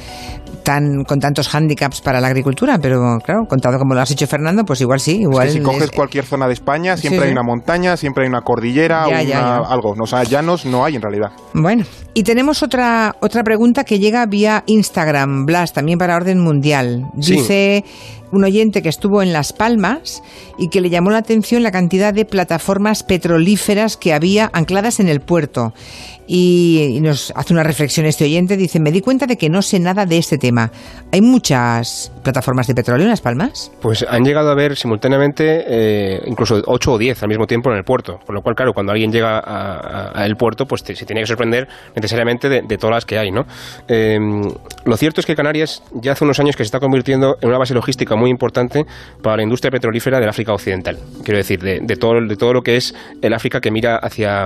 tan, 0.63 1.03
con 1.03 1.19
tantos 1.19 1.47
hándicaps 1.47 2.01
para 2.01 2.19
la 2.19 2.27
agricultura, 2.27 2.77
pero 2.81 3.19
claro, 3.23 3.45
contado 3.47 3.77
como 3.77 3.93
lo 3.93 4.01
has 4.01 4.11
hecho 4.11 4.27
Fernando, 4.27 4.63
pues 4.63 4.81
igual 4.81 4.99
sí. 4.99 5.21
Igual 5.21 5.49
si 5.49 5.61
coges 5.61 5.91
cualquier 5.91 6.25
zona 6.25 6.47
de 6.47 6.53
España, 6.53 6.97
siempre 6.97 7.25
hay 7.25 7.31
una 7.31 7.43
montaña, 7.43 7.97
siempre 7.97 8.23
hay 8.23 8.29
una 8.29 8.41
cordillera, 8.41 9.03
algo. 9.03 9.95
No, 9.95 10.03
o 10.03 10.07
sea, 10.07 10.23
llanos 10.23 10.65
no 10.65 10.85
hay 10.85 10.95
en 10.95 11.01
realidad. 11.01 11.31
Bueno, 11.53 11.85
y 12.17 12.23
tenemos 12.23 12.63
otra, 12.63 13.17
otra 13.19 13.43
pregunta 13.43 13.83
que 13.83 13.99
llega 13.99 14.25
vía 14.25 14.63
Instagram, 14.67 15.45
Blas, 15.45 15.73
también 15.73 15.99
para 15.99 16.15
orden 16.15 16.39
mundial. 16.39 17.09
Dice 17.13 17.83
un 18.31 18.43
oyente 18.43 18.81
que 18.81 18.89
estuvo 18.89 19.21
en 19.21 19.33
Las 19.33 19.53
Palmas 19.53 20.23
y 20.57 20.69
que 20.69 20.81
le 20.81 20.89
llamó 20.89 21.09
la 21.09 21.19
atención 21.19 21.63
la 21.63 21.71
cantidad 21.71 22.13
de 22.13 22.25
plataformas 22.25 23.03
petrolíferas 23.03 23.97
que 23.97 24.13
había 24.13 24.49
ancladas 24.53 24.99
en 24.99 25.09
el 25.09 25.21
puerto. 25.21 25.73
Y, 26.27 26.99
nos 27.01 27.31
hace 27.35 27.53
una 27.53 27.61
reflexión 27.61 28.07
este 28.07 28.23
oyente, 28.23 28.57
dice, 28.57 28.79
me 28.79 28.91
di 28.91 29.01
cuenta 29.01 29.27
de 29.27 29.37
que 29.37 29.47
no 29.47 29.61
sé 29.61 29.79
nada 29.79 30.07
de 30.07 30.17
este 30.17 30.39
tema. 30.39 30.71
¿Hay 31.11 31.21
muchas 31.21 32.11
plataformas 32.23 32.65
de 32.65 32.73
petróleo 32.73 33.03
en 33.03 33.11
Las 33.11 33.21
Palmas? 33.21 33.71
Pues 33.79 34.03
han 34.09 34.23
llegado 34.25 34.49
a 34.49 34.55
ver 34.55 34.75
simultáneamente 34.75 35.63
eh, 35.67 36.21
incluso 36.25 36.63
8 36.65 36.93
o 36.93 36.97
10 36.97 37.21
al 37.21 37.29
mismo 37.29 37.45
tiempo 37.45 37.69
en 37.69 37.77
el 37.77 37.83
puerto. 37.83 38.19
Por 38.25 38.33
lo 38.33 38.41
cual, 38.41 38.55
claro, 38.55 38.73
cuando 38.73 38.91
alguien 38.91 39.11
llega 39.11 39.37
al 39.37 40.35
puerto, 40.35 40.65
pues 40.65 40.81
se 40.81 41.05
tiene 41.05 41.21
que 41.21 41.27
sorprender 41.27 41.67
necesariamente 42.05 42.49
de, 42.49 42.77
todas 42.77 42.95
las 42.95 43.05
que 43.05 43.17
hay. 43.17 43.31
¿no? 43.31 43.45
Eh, 43.87 44.19
lo 44.85 44.97
cierto 44.97 45.19
es 45.19 45.25
que 45.25 45.35
Canarias 45.35 45.83
ya 45.93 46.13
hace 46.13 46.23
unos 46.23 46.39
años 46.39 46.55
que 46.55 46.63
se 46.63 46.67
está 46.67 46.79
convirtiendo 46.79 47.37
en 47.41 47.49
una 47.49 47.57
base 47.57 47.73
logística 47.73 48.15
muy 48.15 48.29
importante 48.29 48.85
para 49.21 49.37
la 49.37 49.43
industria 49.43 49.71
petrolífera 49.71 50.19
del 50.19 50.29
África 50.29 50.53
Occidental. 50.53 50.97
Quiero 51.23 51.37
decir, 51.37 51.59
de, 51.59 51.95
todo, 51.95 52.21
de 52.21 52.35
todo 52.35 52.53
lo 52.53 52.61
que 52.61 52.77
es 52.77 52.93
el 53.21 53.33
África 53.33 53.59
que 53.59 53.71
mira 53.71 53.97
hacia, 53.97 54.45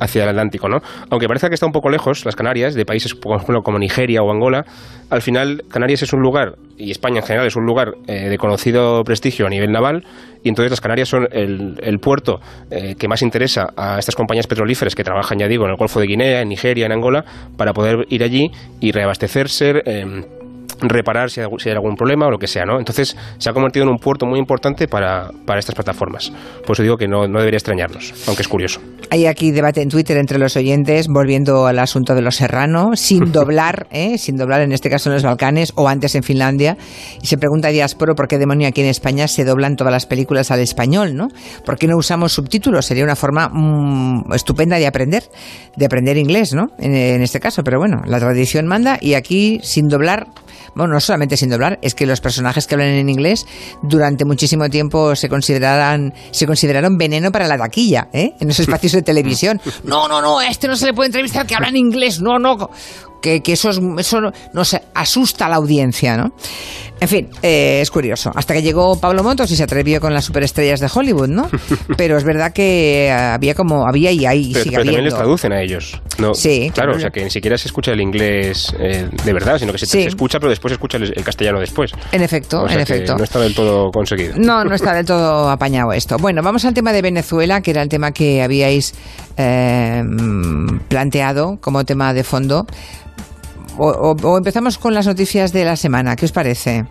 hacia 0.00 0.22
el 0.22 0.28
Atlántico. 0.30 0.68
¿no? 0.68 0.80
Aunque 1.10 1.28
parece 1.28 1.48
que 1.48 1.54
está 1.54 1.66
un 1.66 1.72
poco 1.72 1.90
lejos, 1.90 2.24
las 2.24 2.36
Canarias, 2.36 2.74
de 2.74 2.84
países 2.86 3.14
como 3.14 3.78
Nigeria 3.78 4.22
o 4.22 4.30
Angola, 4.30 4.64
al 5.10 5.22
final 5.22 5.64
Canarias 5.70 6.02
es 6.02 6.12
un 6.12 6.20
lugar, 6.20 6.56
y 6.78 6.90
España 6.90 7.20
en 7.20 7.26
general 7.26 7.46
es 7.46 7.56
un 7.56 7.66
lugar 7.66 7.94
eh, 8.06 8.28
de 8.28 8.38
conocido 8.38 9.04
prestigio 9.04 9.46
a 9.46 9.50
nivel 9.50 9.70
naval, 9.70 10.04
y 10.46 10.48
entonces 10.48 10.70
las 10.70 10.80
Canarias 10.80 11.08
son 11.08 11.26
el, 11.32 11.98
puerto 11.98 12.38
eh, 12.70 12.94
que 12.94 13.08
más 13.08 13.20
interesa 13.22 13.72
a 13.76 13.98
estas 13.98 14.14
compañías 14.14 14.46
petrolíferas 14.46 14.94
que 14.94 15.02
trabajan, 15.02 15.40
ya 15.40 15.48
digo, 15.48 15.64
en 15.64 15.72
el 15.72 15.76
Golfo 15.76 15.98
de 15.98 16.06
Guinea, 16.06 16.40
en 16.40 16.48
Nigeria, 16.48 16.86
en 16.86 16.92
Angola, 16.92 17.24
para 17.56 17.72
poder 17.72 18.06
ir 18.10 18.22
allí 18.22 18.52
y 18.78 18.92
reabastecerse. 18.92 19.82
Eh, 19.84 20.24
reparar 20.80 21.30
si 21.30 21.40
hay, 21.40 21.46
algún 21.72 21.96
problema 21.96 22.26
o 22.26 22.30
lo 22.30 22.38
que 22.38 22.46
sea, 22.46 22.64
¿no? 22.64 22.78
Entonces 22.78 23.16
se 23.38 23.50
ha 23.50 23.52
convertido 23.52 23.84
en 23.84 23.90
un 23.90 23.98
puerto 23.98 24.26
muy 24.26 24.38
importante 24.38 24.88
para, 24.88 25.30
estas 25.56 25.74
plataformas. 25.74 26.32
Por 26.64 26.72
eso 26.72 26.82
digo 26.82 26.96
que 26.96 27.08
no, 27.08 27.26
no, 27.26 27.38
debería 27.38 27.56
extrañarnos, 27.56 28.12
aunque 28.26 28.42
es 28.42 28.48
curioso. 28.48 28.80
Hay 29.10 29.26
aquí 29.26 29.52
debate 29.52 29.82
en 29.82 29.88
Twitter 29.88 30.16
entre 30.16 30.38
los 30.38 30.56
oyentes, 30.56 31.08
volviendo 31.08 31.66
al 31.66 31.78
asunto 31.78 32.14
de 32.14 32.22
los 32.22 32.36
serrano, 32.36 32.90
sin 32.94 33.32
doblar, 33.32 33.86
¿eh? 33.90 34.18
sin 34.18 34.36
doblar 34.36 34.60
en 34.60 34.72
este 34.72 34.90
caso 34.90 35.08
en 35.08 35.14
los 35.14 35.22
Balcanes 35.22 35.72
o 35.76 35.88
antes 35.88 36.14
en 36.14 36.22
Finlandia. 36.22 36.76
Y 37.22 37.26
se 37.26 37.38
pregunta 37.38 37.68
Diasporo 37.68 38.14
por 38.14 38.28
qué 38.28 38.38
demonio 38.38 38.68
aquí 38.68 38.80
en 38.80 38.88
España 38.88 39.28
se 39.28 39.44
doblan 39.44 39.76
todas 39.76 39.92
las 39.92 40.06
películas 40.06 40.50
al 40.50 40.60
español, 40.60 41.14
¿no? 41.14 41.28
¿Por 41.64 41.78
qué 41.78 41.86
no 41.86 41.96
usamos 41.96 42.32
subtítulos? 42.32 42.86
Sería 42.86 43.04
una 43.04 43.16
forma 43.16 43.48
mm, 43.52 44.32
estupenda 44.34 44.76
de 44.76 44.86
aprender, 44.86 45.24
de 45.76 45.86
aprender 45.86 46.16
inglés, 46.16 46.52
¿no? 46.52 46.70
en 46.78 47.22
este 47.22 47.40
caso, 47.40 47.62
pero 47.64 47.78
bueno, 47.78 48.02
la 48.06 48.18
tradición 48.18 48.66
manda 48.66 48.98
y 49.00 49.14
aquí 49.14 49.60
sin 49.62 49.88
doblar 49.88 50.26
bueno, 50.76 50.92
no 50.92 51.00
solamente 51.00 51.36
sin 51.38 51.48
doblar, 51.48 51.78
es 51.80 51.94
que 51.94 52.04
los 52.06 52.20
personajes 52.20 52.66
que 52.66 52.74
hablan 52.74 52.90
en 52.90 53.08
inglés 53.08 53.46
durante 53.82 54.26
muchísimo 54.26 54.68
tiempo 54.68 55.16
se 55.16 55.28
consideraran, 55.28 56.12
se 56.30 56.46
consideraron 56.46 56.98
veneno 56.98 57.32
para 57.32 57.48
la 57.48 57.56
taquilla, 57.56 58.08
¿eh? 58.12 58.34
En 58.38 58.48
los 58.48 58.60
espacios 58.60 58.92
de 58.92 59.02
televisión. 59.02 59.60
No, 59.84 60.06
no, 60.06 60.20
no, 60.20 60.38
a 60.38 60.48
este 60.48 60.68
no 60.68 60.76
se 60.76 60.86
le 60.86 60.92
puede 60.92 61.06
entrevistar 61.06 61.46
que 61.46 61.54
habla 61.54 61.68
en 61.68 61.76
inglés, 61.76 62.20
no, 62.20 62.38
no 62.38 62.70
que, 63.20 63.42
eso, 63.46 63.70
es, 63.70 63.80
eso 63.98 64.20
nos 64.52 64.76
asusta 64.94 65.46
a 65.46 65.48
la 65.48 65.56
audiencia, 65.56 66.16
¿no? 66.16 66.32
En 66.98 67.08
fin, 67.08 67.28
eh, 67.42 67.80
es 67.82 67.90
curioso. 67.90 68.30
Hasta 68.34 68.54
que 68.54 68.62
llegó 68.62 68.98
Pablo 68.98 69.22
Motos 69.22 69.50
y 69.50 69.56
se 69.56 69.62
atrevió 69.62 70.00
con 70.00 70.14
las 70.14 70.24
superestrellas 70.24 70.80
de 70.80 70.88
Hollywood, 70.92 71.28
¿no? 71.28 71.48
Pero 71.96 72.16
es 72.16 72.24
verdad 72.24 72.52
que 72.52 73.10
había 73.10 73.54
como, 73.54 73.86
había 73.86 74.10
y 74.12 74.24
hay, 74.24 74.52
pero, 74.52 74.64
pero 74.64 74.84
también 74.84 75.04
les 75.04 75.14
traducen 75.14 75.52
a 75.52 75.60
ellos. 75.60 76.00
No, 76.18 76.34
sí, 76.34 76.70
claro. 76.72 76.96
o 76.96 76.98
sea 76.98 77.10
que 77.10 77.22
ni 77.22 77.30
siquiera 77.30 77.58
se 77.58 77.68
escucha 77.68 77.92
el 77.92 78.00
inglés 78.00 78.74
eh, 78.78 79.08
de 79.24 79.32
verdad, 79.32 79.58
sino 79.58 79.72
que 79.72 79.78
se, 79.78 80.04
escucha, 80.04 80.38
pero 80.38 80.50
después 80.50 80.70
se 80.70 80.74
escucha 80.74 80.96
el, 80.96 81.12
castellano 81.22 81.60
después. 81.60 81.92
En 82.12 82.22
efecto, 82.22 82.66
en 82.68 82.80
efecto. 82.80 83.16
no 83.16 83.24
está 83.24 83.40
del 83.40 83.54
todo 83.54 83.90
conseguido. 83.90 84.34
No, 84.36 84.64
no 84.64 84.74
está 84.74 84.94
del 84.94 85.04
todo 85.04 85.50
apañado 85.50 85.92
esto. 85.92 86.16
Bueno, 86.16 86.42
vamos 86.42 86.64
al 86.64 86.72
tema 86.72 86.92
de 86.92 87.02
Venezuela, 87.02 87.60
que 87.60 87.72
era 87.72 87.82
el 87.82 87.88
tema 87.88 88.12
que 88.12 88.42
habíais 88.42 88.94
eh, 89.36 90.04
planteado 90.88 91.58
como 91.60 91.84
tema 91.84 92.14
de 92.14 92.24
fondo 92.24 92.66
o, 93.78 94.38
empezamos 94.38 94.78
con 94.78 94.94
las 94.94 95.06
noticias 95.06 95.52
de 95.52 95.64
la 95.64 95.76
semana. 95.76 96.16
¿Qué 96.16 96.24
os 96.24 96.32
parece? 96.32 96.86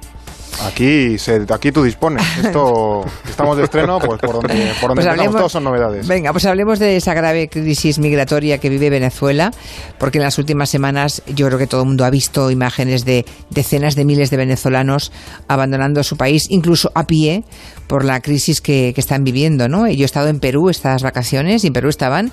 Aquí, 0.63 1.17
se, 1.17 1.45
aquí 1.49 1.71
tú 1.71 1.83
dispones. 1.83 2.23
Esto 2.43 3.03
estamos 3.27 3.57
de 3.57 3.63
estreno, 3.63 3.99
pues 3.99 4.19
por 4.19 4.33
donde, 4.33 4.71
por 4.79 4.95
donde 4.95 5.13
pues 5.15 5.31
todos 5.31 5.51
son 5.51 5.63
novedades. 5.63 6.07
Venga, 6.07 6.31
pues 6.31 6.45
hablemos 6.45 6.79
de 6.79 6.95
esa 6.95 7.13
grave 7.13 7.49
crisis 7.49 7.99
migratoria 7.99 8.57
que 8.57 8.69
vive 8.69 8.89
Venezuela, 8.89 9.51
porque 9.97 10.17
en 10.17 10.23
las 10.23 10.37
últimas 10.37 10.69
semanas 10.69 11.21
yo 11.27 11.47
creo 11.47 11.59
que 11.59 11.67
todo 11.67 11.81
el 11.81 11.87
mundo 11.87 12.05
ha 12.05 12.09
visto 12.09 12.51
imágenes 12.51 13.05
de 13.05 13.25
decenas 13.49 13.95
de 13.95 14.05
miles 14.05 14.29
de 14.29 14.37
venezolanos 14.37 15.11
abandonando 15.47 16.03
su 16.03 16.17
país, 16.17 16.47
incluso 16.49 16.91
a 16.95 17.05
pie, 17.05 17.43
por 17.87 18.05
la 18.05 18.21
crisis 18.21 18.61
que, 18.61 18.93
que 18.93 19.01
están 19.01 19.23
viviendo, 19.23 19.67
¿no? 19.67 19.87
Yo 19.87 20.03
he 20.03 20.05
estado 20.05 20.29
en 20.29 20.39
Perú 20.39 20.69
estas 20.69 21.03
vacaciones 21.03 21.63
y 21.63 21.67
en 21.67 21.73
Perú 21.73 21.89
estaban 21.89 22.31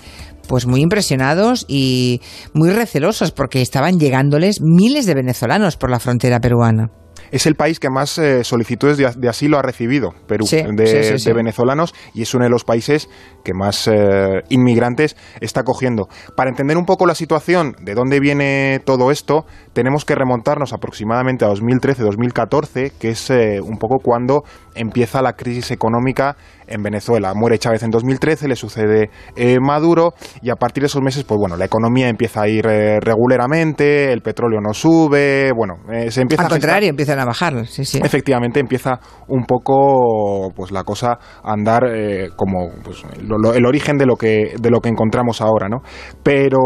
pues 0.49 0.67
muy 0.67 0.81
impresionados 0.81 1.65
y 1.69 2.21
muy 2.53 2.71
recelosos 2.71 3.31
porque 3.31 3.63
estaban 3.63 3.99
llegándoles 3.99 4.61
miles 4.61 5.07
de 5.07 5.15
venezolanos 5.15 5.77
por 5.77 5.91
la 5.91 6.01
frontera 6.01 6.41
peruana 6.41 6.91
es 7.33 7.47
el 7.47 7.55
país 7.55 7.81
que 7.81 7.89
más 7.91 8.19
eh, 8.19 8.45
solicitudes 8.45 8.99
de, 8.99 9.29
asilo 9.29 9.59
ha 9.59 9.63
recibido, 9.63 10.11
Perú, 10.29 10.45
de, 10.47 11.33
venezolanos, 11.35 11.95
y 12.15 12.23
es 12.23 12.35
uno 12.35 12.45
de 12.45 12.51
los 12.51 12.65
países 12.65 13.09
que 13.43 13.55
más 13.55 13.89
eh, 13.89 14.43
inmigrantes 14.51 15.17
está 15.41 15.63
cogiendo. 15.65 16.09
Para 16.37 16.51
entender 16.51 16.77
un 16.77 16.85
poco 16.85 17.07
la 17.07 17.15
situación, 17.15 17.75
de 17.81 17.95
dónde 17.95 18.21
viene 18.21 18.81
todo 18.85 19.11
esto, 19.11 19.47
tenemos 19.73 20.05
que 20.05 20.15
remontarnos 20.15 20.75
aproximadamente 20.75 21.47
a 21.47 21.49
2013-2014, 21.49 22.93
que 23.01 23.09
es 23.09 23.31
eh, 23.31 23.61
un 23.63 23.79
poco 23.79 23.99
cuando 23.99 24.45
empieza 24.75 25.23
la 25.23 25.33
crisis 25.33 25.71
económica 25.71 26.37
en 26.73 26.83
Venezuela. 26.83 27.33
Muere 27.35 27.59
Chávez 27.59 27.83
en 27.83 27.91
2013, 27.91 28.49
le 28.49 28.57
sucede 28.57 29.11
Maduro, 29.61 30.15
y 30.41 30.51
a 30.51 30.57
partir 30.57 30.83
de 30.83 30.87
esos 30.87 31.03
meses, 31.03 31.25
pues 31.25 31.39
bueno, 31.39 31.57
la 31.57 31.65
economía 31.65 32.09
empieza 32.09 32.43
a 32.43 32.49
ir 32.49 32.65
regularmente, 32.65 34.13
el 34.13 34.21
petróleo 34.21 34.61
no 34.61 34.73
sube, 34.75 35.53
bueno, 35.57 35.75
se 36.11 36.23
empieza 36.23 36.45
Al 36.45 36.51
contrario, 36.51 36.89
empiezan 36.89 37.19
a 37.19 37.25
bajar, 37.25 37.67
sí, 37.67 37.85
sí. 37.85 38.01
Efectivamente, 38.03 38.61
empieza 38.61 39.01
un 39.29 39.45
poco 39.45 40.51
pues 40.55 40.71
la 40.71 40.85
cosa 40.85 41.19
a 41.43 41.53
andar 41.53 41.85
eh, 41.87 42.31
como 42.37 42.71
pues, 42.83 43.03
el 43.55 43.67
origen 43.67 43.99
de 43.99 44.07
lo 44.07 44.17
que 44.17 44.55
de 44.59 44.71
lo 44.71 44.81
que 44.81 44.89
encontramos 44.89 45.41
ahora, 45.41 45.69
¿no? 45.69 45.79
Pero 46.23 46.59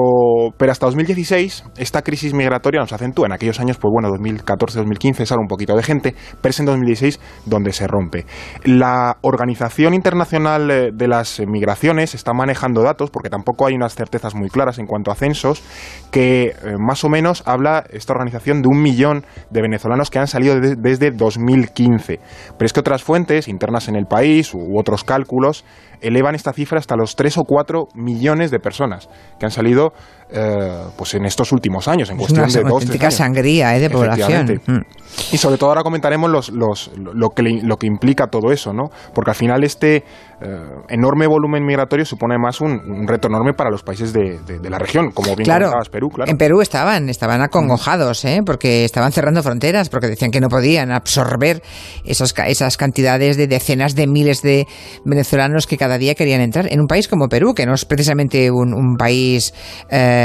pero 0.57 0.73
hasta 0.73 0.87
2016 0.87 1.65
esta 1.77 2.03
crisis 2.03 2.35
migratoria 2.35 2.81
nos 2.81 2.93
acentúa. 2.93 3.27
En 3.27 3.33
aquellos 3.33 3.61
años, 3.61 3.79
pues 3.79 3.91
bueno, 3.93 4.09
2014-2015 4.17 5.25
sale 5.25 5.41
un 5.41 5.49
poquito 5.49 5.75
de 5.75 5.83
gente, 5.83 6.15
pero 6.41 6.51
es 6.51 6.61
en 6.61 6.67
2016 6.67 7.21
donde 7.45 7.73
se 7.73 7.87
rompe. 7.87 8.27
La 8.65 9.17
Organización 9.23 9.95
Internacional 9.97 10.71
eh, 10.71 10.91
de 10.93 11.09
las 11.09 11.41
Migraciones 11.41 12.15
está 12.15 12.33
manejando 12.33 12.83
datos 12.83 13.11
porque 13.11 13.31
tampoco 13.31 13.67
hay 13.67 13.75
unas 13.75 13.95
certezas 13.95 14.35
muy 14.35 14.49
claras 14.49 14.79
en 14.79 14.87
cuanto 14.87 15.11
a 15.11 15.15
censos 15.15 15.63
que 16.11 16.55
eh, 16.63 16.77
más 16.79 17.03
o 17.05 17.09
menos 17.09 17.43
habla 17.47 17.85
esta 17.91 18.13
organización 18.13 18.63
de 18.63 18.69
un 18.69 18.83
millón 18.83 19.25
de 19.51 19.63
venezolanos 19.63 20.11
que 20.11 20.19
han 20.19 20.27
salido 20.27 20.61
desde 20.61 21.11
2015. 21.11 22.21
Pero 22.57 22.67
es 22.67 22.73
que 22.73 22.81
otras 22.81 23.03
fuentes 23.03 23.49
internas 23.49 23.89
en 23.89 23.97
el 23.97 24.07
país 24.07 24.55
u 24.55 24.79
otros 24.79 25.05
cálculos 25.05 25.65
elevan 26.01 26.35
esta 26.35 26.53
cifra 26.53 26.79
hasta 26.79 26.97
los 26.97 27.17
3 27.17 27.39
o 27.39 27.45
4 27.45 27.89
millones 27.95 28.51
de 28.51 28.61
personas 28.61 29.09
que 29.39 29.47
han 29.47 29.51
salido 29.51 29.93
eh, 30.31 30.83
pues 30.97 31.15
en 31.15 31.25
estos 31.25 31.53
últimos 31.53 31.87
años, 31.87 32.11
en 32.11 32.17
cuestión 32.17 32.49
de 32.49 32.63
dos, 32.63 32.85
tres 32.85 33.15
sangría 33.15 33.77
eh, 33.77 33.81
de 33.81 33.91
población. 33.91 34.61
Mm. 34.67 34.81
Y 35.33 35.39
sobre 35.39 35.57
todo 35.57 35.71
ahora 35.71 35.83
comentaremos 35.83 36.31
los, 36.31 36.51
los, 36.51 36.91
lo, 36.97 37.31
que, 37.31 37.43
lo 37.63 37.77
que 37.77 37.87
implica 37.87 38.27
todo 38.27 38.51
eso, 38.51 38.73
¿no? 38.73 38.91
Porque 39.15 39.31
al 39.31 39.37
final 39.37 39.65
este 39.65 40.05
eh, 40.39 40.61
enorme 40.89 41.27
volumen 41.27 41.65
migratorio 41.65 42.05
supone 42.05 42.37
más 42.37 42.61
un, 42.61 43.07
reto 43.09 43.29
enorme 43.29 43.55
para 43.55 43.71
los 43.71 43.83
países 43.83 44.13
de, 44.13 44.39
la 44.69 44.79
región, 44.79 45.11
como 45.13 45.35
bien 45.35 45.47
claro, 45.47 45.71
Perú, 45.91 46.11
claro. 46.11 46.31
En 46.31 46.37
Perú 46.37 46.61
estaban, 46.61 47.09
estaban 47.09 47.41
acongojados, 47.41 48.25
¿eh? 48.27 48.43
porque 48.45 48.85
estaban 48.85 49.13
cerrando 49.13 49.43
fronteras, 49.43 49.89
porque 49.89 50.09
decían 50.09 50.31
que 50.31 50.41
no 50.41 50.49
podían 50.49 50.91
absorber 50.91 51.63
esos, 52.05 52.35
esas 52.47 52.77
cantidades 52.77 53.39
de 53.39 53.47
decenas 53.47 53.95
de 53.95 54.07
miles 54.07 54.43
de 54.43 54.67
venezolanos 55.05 55.67
que 55.67 55.79
cada 55.79 55.97
día 55.97 56.15
querían 56.15 56.43
entrar 56.43 56.71
en 56.71 56.81
un 56.81 56.87
país 56.87 57.09
como 57.09 57.29
Perú, 57.29 57.55
que 57.55 57.65
no 57.65 57.73
es 57.73 57.87
precisamente 57.87 58.51
un, 58.51 58.97
país 58.99 59.55
eh, 59.91 60.16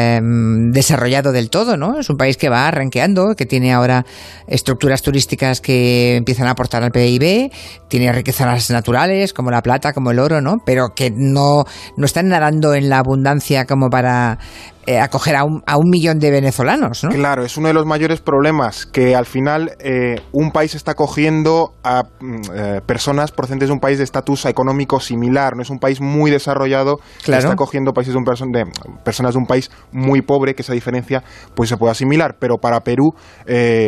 desarrollado 0.72 1.32
del 1.32 1.50
todo, 1.50 1.78
¿no? 1.78 2.00
Es 2.00 2.10
un 2.10 2.18
país 2.18 2.38
que 2.38 2.50
va 2.50 2.68
arranqueando, 2.68 3.36
que 3.36 3.46
tiene 3.46 3.74
ahora 3.74 4.06
estructuras 4.48 5.02
turísticas 5.02 5.62
que 5.62 6.16
empiezan 6.16 6.48
a 6.48 6.52
aportar 6.52 6.84
al 6.84 6.92
PIB, 6.92 7.52
tiene 7.88 8.12
riquezas 8.12 8.70
naturales 8.70 9.34
como 9.34 9.52
la 9.52 9.62
plata, 9.62 9.94
como 9.94 10.12
el 10.12 10.20
oro, 10.20 10.42
¿no? 10.42 10.58
Pero 10.66 10.94
que 10.96 11.12
no, 11.12 11.66
no 11.98 12.06
están 12.06 12.30
nadando 12.30 12.74
en 12.74 12.90
la 12.90 13.00
abundancia 13.00 13.66
como 13.66 13.90
para 13.90 14.40
eh, 14.88 15.00
acoger 15.00 15.36
a 15.36 15.44
un, 15.44 15.62
a 15.68 15.78
un, 15.78 15.90
millón 15.92 16.18
de 16.18 16.32
venezolanos, 16.32 17.04
¿no? 17.04 17.12
Claro, 17.12 17.46
es 17.46 17.56
uno 17.56 17.68
de 17.68 17.74
los 17.74 17.86
mayores 17.86 18.20
problemas 18.20 18.88
que 18.88 19.16
al 19.16 19.26
final 19.26 19.76
eh, 19.80 20.16
un 20.32 20.52
país 20.52 20.74
está 20.74 20.96
cogiendo 20.96 21.74
a 21.84 22.04
mm, 22.20 22.36
eh, 22.56 22.82
personas 22.86 23.32
procedentes 23.32 23.70
de 23.70 23.74
un 23.74 23.80
país 23.80 24.00
de 24.00 24.04
estatus 24.04 24.46
económico 24.46 25.00
similar, 25.00 25.56
no 25.56 25.62
es 25.62 25.70
un 25.70 25.78
país 25.78 26.02
muy 26.02 26.32
desarrollado 26.32 27.00
claro. 27.24 27.44
está 27.44 27.56
cogiendo 27.56 27.94
países 27.94 28.14
de, 28.14 28.18
un 28.18 28.52
de, 28.52 28.66
personas 29.04 29.34
de 29.34 29.40
un 29.40 29.46
país 29.46 29.70
muy 29.92 30.24
pobre, 30.24 30.56
que 30.56 30.64
esa 30.64 30.74
diferencia 30.74 31.24
pues 31.54 31.70
se 31.70 31.78
puede 31.78 31.92
asimilar, 31.92 32.38
pero 32.40 32.58
para 32.58 32.80
Perú 32.80 33.14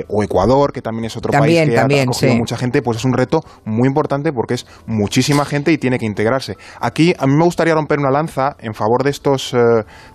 o 0.08 0.24
Ecuador, 0.24 0.74
que 0.74 0.82
también 0.82 1.06
es 1.06 1.18
otro 1.18 1.32
país 1.32 1.70
que 1.70 1.80
ha 1.80 2.06
cogido 2.06 2.36
mucha 2.36 2.58
gente, 2.58 2.82
pues 2.84 2.98
es 2.98 3.06
un 3.06 3.14
reto 3.14 3.42
muy 3.66 3.88
importante 3.88 4.32
porque 4.32 4.54
es 4.56 4.68
muchísima 4.86 5.46
gente 5.46 5.72
y 5.72 5.78
tiene 5.78 5.98
que 5.98 6.06
integrarse. 6.06 6.56
Aquí 6.80 7.14
a 7.18 7.26
mí 7.26 7.36
me 7.36 7.46
gustaría 7.46 7.74
romper 7.74 8.00
una 8.00 8.12
lanza 8.12 8.56
en 8.60 8.74
favor 8.74 9.04
de 9.04 9.10
estos 9.10 9.56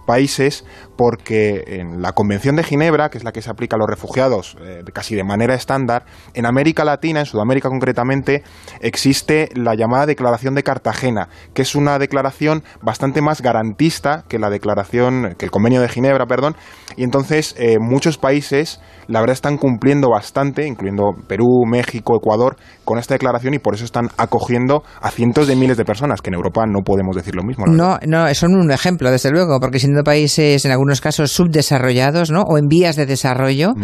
países 0.08 0.64
porque 0.98 1.62
en 1.78 2.02
la 2.02 2.10
Convención 2.10 2.56
de 2.56 2.64
Ginebra, 2.64 3.08
que 3.08 3.18
es 3.18 3.24
la 3.24 3.30
que 3.30 3.40
se 3.40 3.48
aplica 3.48 3.76
a 3.76 3.78
los 3.78 3.88
refugiados 3.88 4.56
eh, 4.60 4.82
casi 4.92 5.14
de 5.14 5.22
manera 5.22 5.54
estándar, 5.54 6.04
en 6.34 6.44
América 6.44 6.84
Latina, 6.84 7.20
en 7.20 7.26
Sudamérica 7.26 7.68
concretamente, 7.68 8.42
existe 8.80 9.48
la 9.54 9.76
llamada 9.76 10.06
Declaración 10.06 10.56
de 10.56 10.64
Cartagena, 10.64 11.28
que 11.54 11.62
es 11.62 11.76
una 11.76 12.00
declaración 12.00 12.64
bastante 12.82 13.22
más 13.22 13.42
garantista 13.42 14.24
que 14.28 14.40
la 14.40 14.50
declaración, 14.50 15.36
que 15.38 15.44
el 15.44 15.52
Convenio 15.52 15.80
de 15.80 15.88
Ginebra, 15.88 16.26
perdón, 16.26 16.56
y 16.96 17.04
entonces 17.04 17.54
eh, 17.58 17.76
muchos 17.78 18.18
países 18.18 18.80
la 19.06 19.20
verdad 19.20 19.34
están 19.34 19.56
cumpliendo 19.56 20.10
bastante, 20.10 20.66
incluyendo 20.66 21.12
Perú, 21.28 21.64
México, 21.64 22.16
Ecuador, 22.16 22.56
con 22.84 22.98
esta 22.98 23.14
declaración 23.14 23.54
y 23.54 23.58
por 23.60 23.74
eso 23.74 23.84
están 23.84 24.08
acogiendo 24.16 24.82
a 25.00 25.10
cientos 25.10 25.46
de 25.46 25.54
miles 25.54 25.76
de 25.76 25.84
personas, 25.84 26.22
que 26.22 26.30
en 26.30 26.34
Europa 26.34 26.64
no 26.66 26.80
podemos 26.82 27.14
decir 27.14 27.36
lo 27.36 27.44
mismo. 27.44 27.66
No, 27.66 27.98
no, 28.04 28.34
son 28.34 28.56
un 28.56 28.72
ejemplo, 28.72 29.10
desde 29.10 29.30
luego, 29.30 29.60
porque 29.60 29.78
siendo 29.78 30.02
países 30.02 30.64
en 30.64 30.72
algunos 30.88 31.00
casos 31.02 31.32
subdesarrollados, 31.32 32.30
¿no? 32.30 32.42
O 32.42 32.56
en 32.56 32.66
vías 32.66 32.96
de 32.96 33.04
desarrollo, 33.04 33.74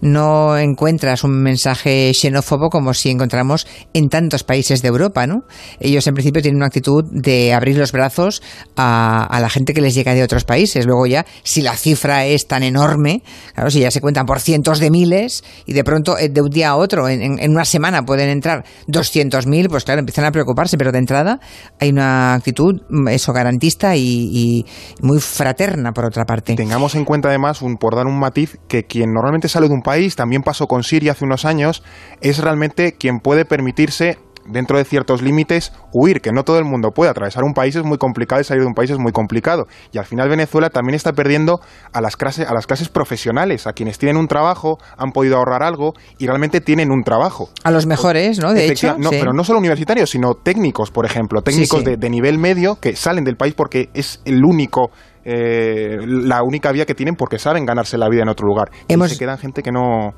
no 0.00 0.56
encuentras 0.56 1.22
un 1.22 1.42
mensaje 1.42 2.10
xenófobo 2.14 2.70
como 2.70 2.94
si 2.94 3.10
encontramos 3.10 3.66
en 3.92 4.08
tantos 4.08 4.44
países 4.44 4.80
de 4.80 4.88
Europa, 4.88 5.26
¿no? 5.26 5.42
Ellos 5.78 6.06
en 6.06 6.14
principio 6.14 6.40
tienen 6.40 6.56
una 6.56 6.68
actitud 6.68 7.04
de 7.10 7.52
abrir 7.52 7.76
los 7.76 7.92
brazos 7.92 8.42
a, 8.76 9.24
a 9.24 9.40
la 9.40 9.50
gente 9.50 9.74
que 9.74 9.82
les 9.82 9.94
llega 9.94 10.14
de 10.14 10.22
otros 10.22 10.44
países. 10.44 10.86
Luego 10.86 11.06
ya, 11.06 11.26
si 11.42 11.60
la 11.60 11.76
cifra 11.76 12.24
es 12.24 12.48
tan 12.48 12.62
enorme, 12.62 13.22
claro, 13.54 13.70
si 13.70 13.80
ya 13.80 13.90
se 13.90 14.00
cuentan 14.00 14.24
por 14.24 14.40
cientos 14.40 14.78
de 14.78 14.90
miles 14.90 15.44
y 15.66 15.74
de 15.74 15.84
pronto 15.84 16.16
eh, 16.16 16.30
de 16.30 16.40
un 16.40 16.48
día 16.48 16.70
a 16.70 16.76
otro, 16.76 17.10
en, 17.10 17.50
una 17.50 17.66
semana 17.66 18.06
pueden 18.06 18.30
entrar 18.30 18.64
200.000, 18.88 19.68
pues 19.68 19.84
claro, 19.84 20.00
empiezan 20.00 20.24
a 20.24 20.32
preocuparse, 20.32 20.78
pero 20.78 20.92
de 20.92 20.98
entrada 20.98 21.40
hay 21.78 21.90
una 21.90 22.32
actitud, 22.32 22.80
mm, 22.88 23.08
eso, 23.08 23.34
garantista 23.34 23.96
y, 23.96 24.30
y 24.32 24.66
muy 25.02 25.20
fraterna, 25.20 25.92
por 25.92 26.06
otra 26.06 26.24
parte. 26.24 26.53
Tengamos 26.56 26.94
en 26.94 27.04
cuenta 27.04 27.28
además, 27.28 27.62
un, 27.62 27.76
por 27.76 27.96
dar 27.96 28.06
un 28.06 28.18
matiz, 28.18 28.58
que 28.68 28.84
quien 28.84 29.12
normalmente 29.12 29.48
sale 29.48 29.68
de 29.68 29.74
un 29.74 29.82
país, 29.82 30.16
también 30.16 30.42
pasó 30.42 30.66
con 30.66 30.82
Siria 30.82 31.12
hace 31.12 31.24
unos 31.24 31.44
años, 31.44 31.82
es 32.20 32.38
realmente 32.38 32.92
quien 32.92 33.20
puede 33.20 33.44
permitirse 33.44 34.18
dentro 34.46 34.78
de 34.78 34.84
ciertos 34.84 35.22
límites 35.22 35.72
huir, 35.92 36.20
que 36.20 36.32
no 36.32 36.44
todo 36.44 36.58
el 36.58 36.64
mundo 36.64 36.90
puede 36.90 37.10
atravesar 37.10 37.44
un 37.44 37.54
país 37.54 37.76
es 37.76 37.84
muy 37.84 37.98
complicado 37.98 38.40
y 38.40 38.44
salir 38.44 38.62
de 38.62 38.68
un 38.68 38.74
país 38.74 38.90
es 38.90 38.98
muy 38.98 39.12
complicado 39.12 39.66
y 39.92 39.98
al 39.98 40.04
final 40.04 40.28
Venezuela 40.28 40.70
también 40.70 40.94
está 40.94 41.12
perdiendo 41.12 41.60
a 41.92 42.00
las 42.00 42.16
clases 42.16 42.48
a 42.48 42.54
las 42.54 42.66
clases 42.66 42.88
profesionales, 42.88 43.66
a 43.66 43.72
quienes 43.72 43.98
tienen 43.98 44.16
un 44.16 44.28
trabajo, 44.28 44.78
han 44.96 45.12
podido 45.12 45.36
ahorrar 45.36 45.62
algo 45.62 45.94
y 46.18 46.26
realmente 46.26 46.60
tienen 46.60 46.90
un 46.90 47.02
trabajo. 47.02 47.48
A 47.62 47.70
los 47.70 47.86
mejores, 47.86 48.38
¿no? 48.38 48.52
De 48.52 48.66
hecho, 48.66 48.96
no, 48.98 49.10
sí. 49.10 49.16
pero 49.18 49.32
no 49.32 49.44
solo 49.44 49.58
universitarios, 49.58 50.10
sino 50.10 50.34
técnicos, 50.34 50.90
por 50.90 51.06
ejemplo, 51.06 51.42
técnicos 51.42 51.80
sí. 51.80 51.84
De, 51.84 51.96
de 51.96 52.10
nivel 52.10 52.38
medio 52.38 52.76
que 52.80 52.96
salen 52.96 53.24
del 53.24 53.36
país 53.36 53.54
porque 53.54 53.88
es 53.94 54.20
el 54.24 54.44
único, 54.44 54.90
eh, 55.24 55.96
la 56.06 56.42
única 56.42 56.70
vía 56.72 56.86
que 56.86 56.94
tienen 56.94 57.14
porque 57.16 57.38
saben 57.38 57.64
ganarse 57.64 57.96
la 57.98 58.08
vida 58.08 58.22
en 58.22 58.28
otro 58.28 58.46
lugar. 58.46 58.70
Y 58.88 58.92
Hemos- 58.94 59.10
se 59.10 59.18
quedan 59.18 59.38
gente 59.38 59.62
que 59.62 59.72
no 59.72 60.12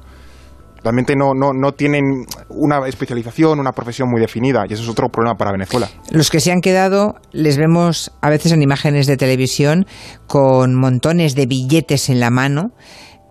realmente 0.82 1.16
no, 1.16 1.34
no, 1.34 1.52
no 1.52 1.72
tienen 1.72 2.04
una 2.48 2.86
especialización, 2.86 3.58
una 3.58 3.72
profesión 3.72 4.08
muy 4.08 4.20
definida 4.20 4.64
y 4.68 4.72
eso 4.74 4.84
es 4.84 4.88
otro 4.88 5.08
problema 5.08 5.34
para 5.36 5.50
Venezuela. 5.50 5.88
Los 6.12 6.30
que 6.30 6.38
se 6.38 6.52
han 6.52 6.60
quedado 6.60 7.14
les 7.32 7.56
vemos 7.58 8.12
a 8.20 8.30
veces 8.30 8.52
en 8.52 8.62
imágenes 8.62 9.06
de 9.08 9.16
televisión 9.16 9.86
con 10.28 10.74
montones 10.78 11.34
de 11.34 11.46
billetes 11.46 12.08
en 12.08 12.20
la 12.20 12.30
mano 12.30 12.70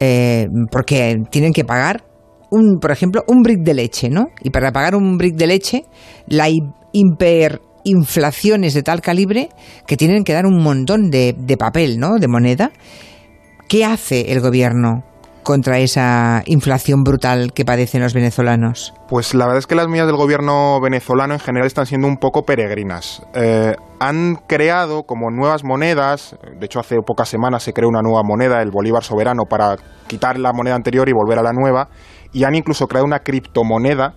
eh, 0.02 0.48
porque 0.70 1.16
tienen 1.32 1.54
que 1.54 1.64
pagar, 1.64 2.04
un, 2.52 2.78
por 2.82 2.92
ejemplo, 2.92 3.24
un 3.28 3.42
brick 3.42 3.60
de 3.64 3.74
leche, 3.74 4.10
¿no? 4.10 4.26
Y 4.44 4.50
para 4.50 4.72
pagar 4.74 4.94
un 4.96 5.18
brick 5.18 5.36
de 5.36 5.48
leche, 5.48 5.84
la 6.28 6.50
hi- 6.50 6.60
hiperinflación 7.86 8.64
es 8.64 8.74
de 8.74 8.84
tal 8.84 9.02
calibre 9.02 9.50
que 9.88 9.96
tienen 9.96 10.24
que 10.24 10.34
dar 10.34 10.46
un 10.46 10.62
montón 10.62 11.10
de, 11.12 11.36
de 11.38 11.56
papel, 11.56 12.00
¿no? 12.00 12.18
De 12.20 12.28
moneda. 12.28 12.72
¿Qué 13.70 13.86
hace 13.86 14.32
el 14.32 14.42
gobierno 14.42 15.04
contra 15.44 15.78
esa 15.78 16.42
inflación 16.48 17.04
brutal 17.04 17.54
que 17.54 17.66
padecen 17.66 18.02
los 18.02 18.16
venezolanos? 18.16 18.94
Pues 19.08 19.36
la 19.36 19.46
verdad 19.46 19.60
es 19.60 19.68
que 19.68 19.76
las 19.76 19.88
medidas 19.88 20.08
del 20.08 20.18
gobierno 20.18 20.82
venezolano 20.82 21.36
en 21.36 21.40
general 21.40 21.68
están 21.68 21.86
siendo 21.86 22.08
un 22.08 22.18
poco 22.18 22.44
peregrinas. 22.44 23.22
Eh, 23.36 23.76
han 24.00 24.38
creado 24.48 25.04
como 25.04 25.30
nuevas 25.30 25.64
monedas, 25.64 26.36
de 26.60 26.66
hecho 26.66 26.80
hace 26.80 26.96
pocas 27.06 27.30
semanas 27.30 27.62
se 27.62 27.74
creó 27.74 27.90
una 27.90 28.02
nueva 28.02 28.24
moneda, 28.24 28.62
el 28.62 28.72
Bolívar 28.72 29.04
Soberano, 29.04 29.44
para 29.48 29.76
quitar 30.08 30.40
la 30.40 30.52
moneda 30.52 30.76
anterior 30.76 31.08
y 31.08 31.14
volver 31.14 31.38
a 31.38 31.44
la 31.44 31.54
nueva, 31.54 31.90
y 32.34 32.44
han 32.44 32.56
incluso 32.56 32.88
creado 32.88 33.06
una 33.06 33.20
criptomoneda 33.20 34.16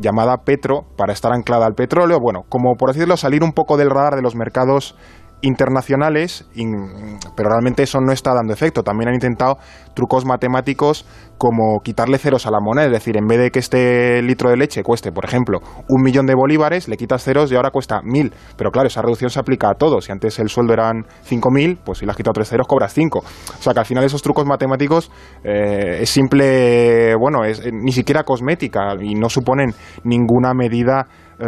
llamada 0.00 0.38
Petro 0.44 0.86
para 0.96 1.12
estar 1.12 1.32
anclada 1.32 1.66
al 1.66 1.74
petróleo, 1.74 2.18
bueno, 2.20 2.44
como 2.48 2.74
por 2.74 2.92
decirlo, 2.92 3.16
salir 3.16 3.44
un 3.44 3.52
poco 3.52 3.76
del 3.76 3.90
radar 3.90 4.16
de 4.16 4.22
los 4.22 4.34
mercados 4.34 4.96
internacionales, 5.42 6.46
in- 6.54 7.18
pero 7.36 7.50
realmente 7.50 7.82
eso 7.82 8.00
no 8.00 8.12
está 8.12 8.34
dando 8.34 8.52
efecto. 8.52 8.82
También 8.82 9.08
han 9.08 9.14
intentado 9.14 9.58
trucos 9.94 10.24
matemáticos 10.24 11.06
como 11.38 11.80
quitarle 11.82 12.18
ceros 12.18 12.46
a 12.46 12.50
la 12.50 12.58
moneda, 12.60 12.86
es 12.86 12.92
decir, 12.92 13.16
en 13.16 13.26
vez 13.26 13.38
de 13.38 13.50
que 13.50 13.58
este 13.58 14.20
litro 14.22 14.50
de 14.50 14.56
leche 14.58 14.82
cueste, 14.82 15.10
por 15.10 15.24
ejemplo, 15.24 15.60
un 15.88 16.02
millón 16.02 16.26
de 16.26 16.34
bolívares, 16.34 16.86
le 16.88 16.96
quitas 16.98 17.24
ceros 17.24 17.50
y 17.50 17.56
ahora 17.56 17.70
cuesta 17.70 18.00
mil. 18.02 18.32
Pero 18.56 18.70
claro, 18.70 18.88
esa 18.88 19.00
reducción 19.00 19.30
se 19.30 19.40
aplica 19.40 19.70
a 19.70 19.74
todos. 19.74 20.04
Si 20.04 20.12
antes 20.12 20.38
el 20.38 20.48
sueldo 20.48 20.74
eran 20.74 21.06
cinco 21.22 21.50
mil, 21.50 21.78
pues 21.82 21.98
si 21.98 22.04
le 22.04 22.10
has 22.10 22.16
quitado 22.16 22.34
tres 22.34 22.48
ceros, 22.50 22.66
cobras 22.66 22.92
cinco. 22.92 23.20
O 23.20 23.62
sea 23.62 23.72
que 23.72 23.80
al 23.80 23.86
final 23.86 24.04
esos 24.04 24.20
trucos 24.22 24.44
matemáticos 24.46 25.10
eh, 25.42 26.00
es 26.02 26.10
simple, 26.10 27.14
bueno, 27.16 27.44
es 27.44 27.64
eh, 27.64 27.70
ni 27.72 27.92
siquiera 27.92 28.22
cosmética 28.24 28.94
y 29.00 29.14
no 29.14 29.30
suponen 29.30 29.72
ninguna 30.04 30.52
medida, 30.52 31.06
eh, 31.38 31.44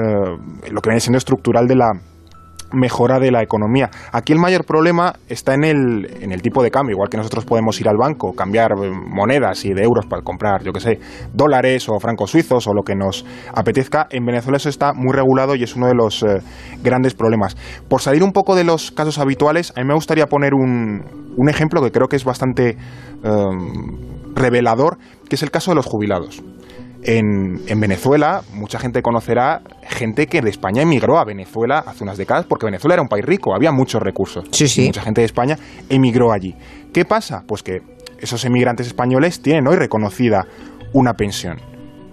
lo 0.71 0.81
que 0.81 0.89
viene 0.89 1.01
siendo 1.01 1.19
estructural 1.19 1.67
de 1.67 1.77
la 1.77 1.91
mejora 2.73 3.19
de 3.19 3.31
la 3.31 3.43
economía. 3.43 3.91
Aquí 4.12 4.33
el 4.33 4.38
mayor 4.38 4.64
problema 4.64 5.14
está 5.29 5.55
en 5.55 5.64
el, 5.64 6.23
en 6.23 6.33
el 6.33 6.43
tipo 6.43 6.62
de 6.62 6.71
cambio, 6.71 6.95
igual 6.95 7.09
que 7.09 7.17
nosotros 7.17 7.45
podemos 7.45 7.81
ir 7.81 7.88
al 7.88 7.97
banco, 7.97 8.33
cambiar 8.35 8.73
eh, 8.73 8.91
monedas 8.91 9.64
y 9.64 9.73
de 9.73 9.83
euros 9.83 10.07
para 10.07 10.23
comprar, 10.23 10.62
yo 10.62 10.73
que 10.73 10.81
sé, 10.81 10.99
dólares 11.33 11.88
o 11.88 11.99
francos 11.99 12.31
suizos 12.31 12.67
o 12.67 12.75
lo 12.75 12.83
que 12.83 12.95
nos 12.95 13.25
apetezca. 13.55 14.07
En 14.11 14.25
Venezuela 14.25 14.57
eso 14.57 14.69
está 14.69 14.93
muy 14.95 15.12
regulado 15.12 15.55
y 15.55 15.62
es 15.62 15.76
uno 15.76 15.87
de 15.87 15.95
los 15.95 16.23
eh, 16.23 16.41
grandes 16.83 17.14
problemas. 17.14 17.57
Por 17.88 18.00
salir 18.00 18.23
un 18.23 18.33
poco 18.33 18.55
de 18.55 18.64
los 18.64 18.91
casos 18.91 19.19
habituales, 19.19 19.73
a 19.76 19.81
mí 19.81 19.87
me 19.87 19.95
gustaría 19.95 20.26
poner 20.26 20.55
un, 20.55 21.02
un 21.37 21.49
ejemplo 21.49 21.83
que 21.83 21.91
creo 21.91 22.09
que 22.09 22.17
es 22.17 22.25
bastante 22.25 22.76
eh, 23.25 23.31
revelador, 24.35 24.99
que 25.29 25.37
es 25.37 25.42
el 25.42 25.51
caso 25.51 25.70
de 25.70 25.77
los 25.77 25.87
jubilados. 25.87 26.42
En, 27.05 27.61
en 27.67 27.81
Venezuela, 27.81 28.43
mucha 28.53 28.79
gente 28.79 29.03
conocerá 29.03 29.61
gente 29.88 30.29
que 30.29 30.41
de 30.41 30.51
España 30.51 30.83
emigró 30.83 31.19
a 31.19 31.25
Venezuela 31.25 31.83
hace 31.85 32.05
unas 32.05 32.17
décadas 32.17 32.47
porque 32.49 32.67
Venezuela 32.67 32.95
era 32.95 33.03
un 33.03 33.09
país 33.09 33.25
rico, 33.25 33.55
había 33.55 33.73
muchos 33.73 34.01
recursos. 34.01 34.45
Sí, 34.53 34.69
sí. 34.69 34.87
Mucha 34.87 35.03
gente 35.03 35.21
de 35.21 35.25
España 35.25 35.59
emigró 35.88 36.33
allí. 36.33 36.55
¿Qué 36.93 37.05
pasa? 37.05 37.43
Pues 37.47 37.62
que 37.62 37.81
esos 38.21 38.45
emigrantes 38.45 38.87
españoles 38.87 39.43
tienen 39.43 39.67
hoy 39.67 39.77
reconocida 39.77 40.47
una 40.93 41.15
pensión. 41.15 41.59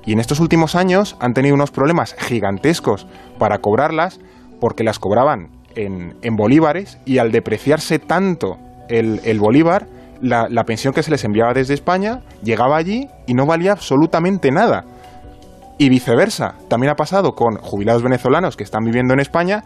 Y 0.06 0.13
en 0.13 0.19
estos 0.19 0.39
últimos 0.39 0.73
años 0.75 1.15
han 1.19 1.34
tenido 1.34 1.54
unos 1.54 1.69
problemas 1.69 2.15
gigantescos 2.17 3.06
para 3.38 3.60
cobrarlas 3.60 4.19
porque 4.60 4.84
las 4.84 4.97
cobraban 4.97 5.49
en, 5.75 6.15
en 6.23 6.36
bolívares 6.36 6.97
y 7.06 7.19
al 7.19 7.32
depreciarse 7.32 7.99
tanto 7.99 8.58
el, 8.89 9.21
el 9.23 9.39
bolívar, 9.39 9.86
la, 10.21 10.47
la 10.49 10.63
pensión 10.63 10.93
que 10.93 11.03
se 11.03 11.12
les 11.12 11.23
enviaba 11.23 11.53
desde 11.53 11.73
España 11.73 12.21
llegaba 12.43 12.77
allí 12.77 13.08
y 13.27 13.34
no 13.34 13.45
valía 13.45 13.71
absolutamente 13.71 14.51
nada. 14.51 14.84
Y 15.77 15.89
viceversa, 15.89 16.55
también 16.67 16.91
ha 16.91 16.95
pasado 16.95 17.32
con 17.32 17.55
jubilados 17.58 18.03
venezolanos 18.03 18.58
que 18.58 18.63
están 18.63 18.84
viviendo 18.84 19.13
en 19.13 19.21
España, 19.21 19.63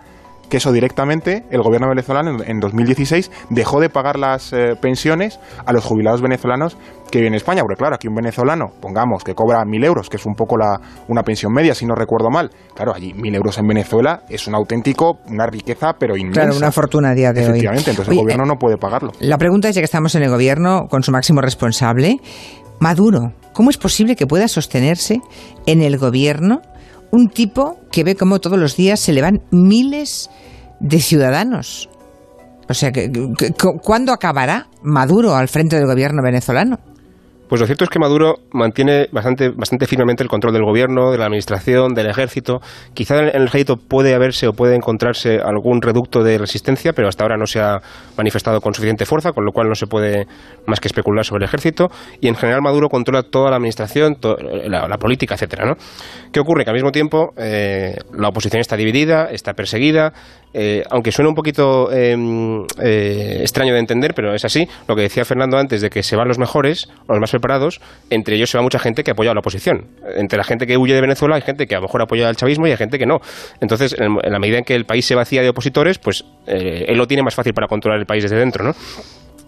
que 0.49 0.57
eso 0.57 0.71
directamente 0.71 1.45
el 1.49 1.61
gobierno 1.61 1.87
venezolano 1.89 2.31
en- 2.43 2.49
en 2.49 2.59
2016 2.59 3.31
dejó 3.49 3.79
de 3.79 3.89
pagar 3.89 4.17
las 4.19 4.53
eh, 4.53 4.75
pensiones 4.79 5.39
a 5.65 5.73
los 5.73 5.83
jubilados 5.83 6.21
venezolanos 6.21 6.77
que 7.11 7.19
viven 7.19 7.33
en 7.33 7.37
España. 7.37 7.61
Porque 7.61 7.77
claro, 7.77 7.95
aquí 7.95 8.07
un 8.07 8.15
venezolano, 8.15 8.67
pongamos, 8.81 9.23
que 9.23 9.33
cobra 9.35 9.63
mil 9.65 9.83
euros, 9.83 10.09
que 10.09 10.17
es 10.17 10.25
un 10.25 10.33
poco 10.35 10.57
la, 10.57 10.79
una 11.07 11.23
pensión 11.23 11.51
media, 11.53 11.73
si 11.75 11.85
no 11.85 11.95
recuerdo 11.95 12.29
mal. 12.29 12.49
Claro, 12.75 12.93
allí 12.95 13.13
mil 13.13 13.33
euros 13.35 13.57
en 13.57 13.67
Venezuela 13.67 14.21
es 14.29 14.47
un 14.47 14.55
auténtico, 14.55 15.19
una 15.27 15.45
riqueza, 15.47 15.93
pero 15.99 16.15
inmensa. 16.17 16.41
Claro, 16.41 16.57
una 16.57 16.71
fortuna 16.71 17.09
a 17.11 17.13
día 17.15 17.31
de 17.33 17.41
hoy. 17.41 17.45
Efectivamente, 17.49 17.89
entonces 17.91 18.11
Oye, 18.11 18.19
el 18.19 18.23
gobierno 18.25 18.43
eh, 18.45 18.47
no 18.49 18.55
puede 18.57 18.77
pagarlo. 18.77 19.11
La 19.19 19.37
pregunta 19.37 19.69
es, 19.69 19.75
ya 19.75 19.81
que 19.81 19.85
estamos 19.85 20.13
en 20.15 20.23
el 20.23 20.29
gobierno 20.29 20.87
con 20.89 21.03
su 21.03 21.11
máximo 21.11 21.41
responsable, 21.41 22.17
Maduro, 22.79 23.31
¿cómo 23.53 23.69
es 23.69 23.77
posible 23.77 24.15
que 24.15 24.27
pueda 24.27 24.47
sostenerse 24.47 25.21
en 25.65 25.81
el 25.81 25.97
gobierno 25.97 26.61
un 27.13 27.29
tipo 27.29 27.77
que 27.91 28.03
ve 28.03 28.15
cómo 28.15 28.39
todos 28.39 28.57
los 28.57 28.75
días 28.75 28.99
se 28.99 29.13
le 29.13 29.21
van 29.21 29.41
miles 29.51 30.29
de 30.79 30.99
ciudadanos? 30.99 31.87
O 32.67 32.73
sea, 32.73 32.91
que, 32.91 33.11
que- 33.37 33.51
cu- 33.51 33.79
¿cuándo 33.81 34.11
acabará 34.13 34.67
Maduro 34.81 35.35
al 35.35 35.47
frente 35.47 35.75
del 35.75 35.85
gobierno 35.85 36.23
venezolano? 36.23 36.79
Pues 37.53 37.61
lo 37.61 37.67
cierto 37.67 37.83
es 37.83 37.91
que 37.91 37.99
Maduro 37.99 38.37
mantiene 38.51 39.09
bastante, 39.11 39.49
bastante 39.49 39.85
firmemente 39.85 40.23
el 40.23 40.27
control 40.27 40.53
del 40.53 40.63
gobierno, 40.63 41.11
de 41.11 41.19
la 41.19 41.25
administración, 41.25 41.93
del 41.93 42.09
ejército. 42.09 42.61
Quizá 42.95 43.19
en 43.19 43.25
el 43.25 43.43
ejército 43.43 43.77
puede 43.77 44.15
haberse 44.15 44.47
o 44.47 44.53
puede 44.53 44.75
encontrarse 44.75 45.37
algún 45.37 45.79
reducto 45.79 46.23
de 46.23 46.39
resistencia, 46.39 46.93
pero 46.93 47.09
hasta 47.09 47.23
ahora 47.23 47.37
no 47.37 47.45
se 47.45 47.59
ha 47.59 47.77
manifestado 48.17 48.59
con 48.59 48.73
suficiente 48.73 49.05
fuerza, 49.05 49.33
con 49.33 49.45
lo 49.45 49.51
cual 49.51 49.69
no 49.69 49.75
se 49.75 49.85
puede 49.85 50.25
más 50.65 50.79
que 50.79 50.87
especular 50.87 51.25
sobre 51.25 51.43
el 51.43 51.49
ejército. 51.49 51.89
Y 52.21 52.27
en 52.27 52.33
general 52.33 52.63
Maduro 52.63 52.89
controla 52.89 53.21
toda 53.21 53.51
la 53.51 53.57
administración, 53.57 54.17
la 54.67 54.97
política, 54.97 55.35
etcétera. 55.35 55.67
¿no? 55.67 55.75
¿Qué 56.31 56.39
ocurre? 56.39 56.63
Que 56.63 56.71
al 56.71 56.75
mismo 56.75 56.91
tiempo 56.91 57.35
eh, 57.37 57.97
la 58.17 58.29
oposición 58.29 58.61
está 58.61 58.75
dividida, 58.75 59.27
está 59.29 59.53
perseguida. 59.53 60.11
Eh, 60.53 60.83
aunque 60.89 61.11
suene 61.11 61.29
un 61.29 61.35
poquito 61.35 61.91
eh, 61.91 62.15
eh, 62.81 63.37
extraño 63.41 63.73
de 63.73 63.79
entender, 63.79 64.13
pero 64.13 64.33
es 64.33 64.45
así. 64.45 64.67
Lo 64.87 64.95
que 64.95 65.03
decía 65.03 65.25
Fernando 65.25 65.57
antes 65.57 65.81
de 65.81 65.89
que 65.89 66.03
se 66.03 66.15
van 66.15 66.27
los 66.27 66.37
mejores, 66.37 66.89
los 67.07 67.19
más 67.19 67.31
preparados, 67.31 67.81
entre 68.09 68.35
ellos 68.35 68.49
se 68.49 68.57
va 68.57 68.61
mucha 68.61 68.79
gente 68.79 69.03
que 69.03 69.11
apoya 69.11 69.31
a 69.31 69.33
la 69.33 69.39
oposición. 69.39 69.87
Entre 70.15 70.37
la 70.37 70.43
gente 70.43 70.67
que 70.67 70.77
huye 70.77 70.93
de 70.93 71.01
Venezuela 71.01 71.35
hay 71.35 71.41
gente 71.41 71.65
que 71.65 71.75
a 71.75 71.79
lo 71.79 71.83
mejor 71.83 72.03
apoya 72.03 72.27
al 72.27 72.35
chavismo 72.35 72.67
y 72.67 72.71
hay 72.71 72.77
gente 72.77 72.99
que 72.99 73.05
no. 73.05 73.19
Entonces, 73.61 73.95
en, 73.97 74.15
la 74.15 74.39
medida 74.39 74.59
en 74.59 74.63
que 74.63 74.75
el 74.75 74.85
país 74.85 75.05
se 75.05 75.15
vacía 75.15 75.41
de 75.41 75.49
opositores, 75.49 75.97
pues 75.97 76.23
eh, 76.45 76.85
él 76.87 76.97
lo 76.97 77.07
tiene 77.07 77.23
más 77.23 77.33
fácil 77.33 77.53
para 77.53 77.67
controlar 77.67 77.99
el 77.99 78.05
país 78.05 78.23
desde 78.23 78.37
dentro, 78.37 78.63
¿no? 78.63 78.75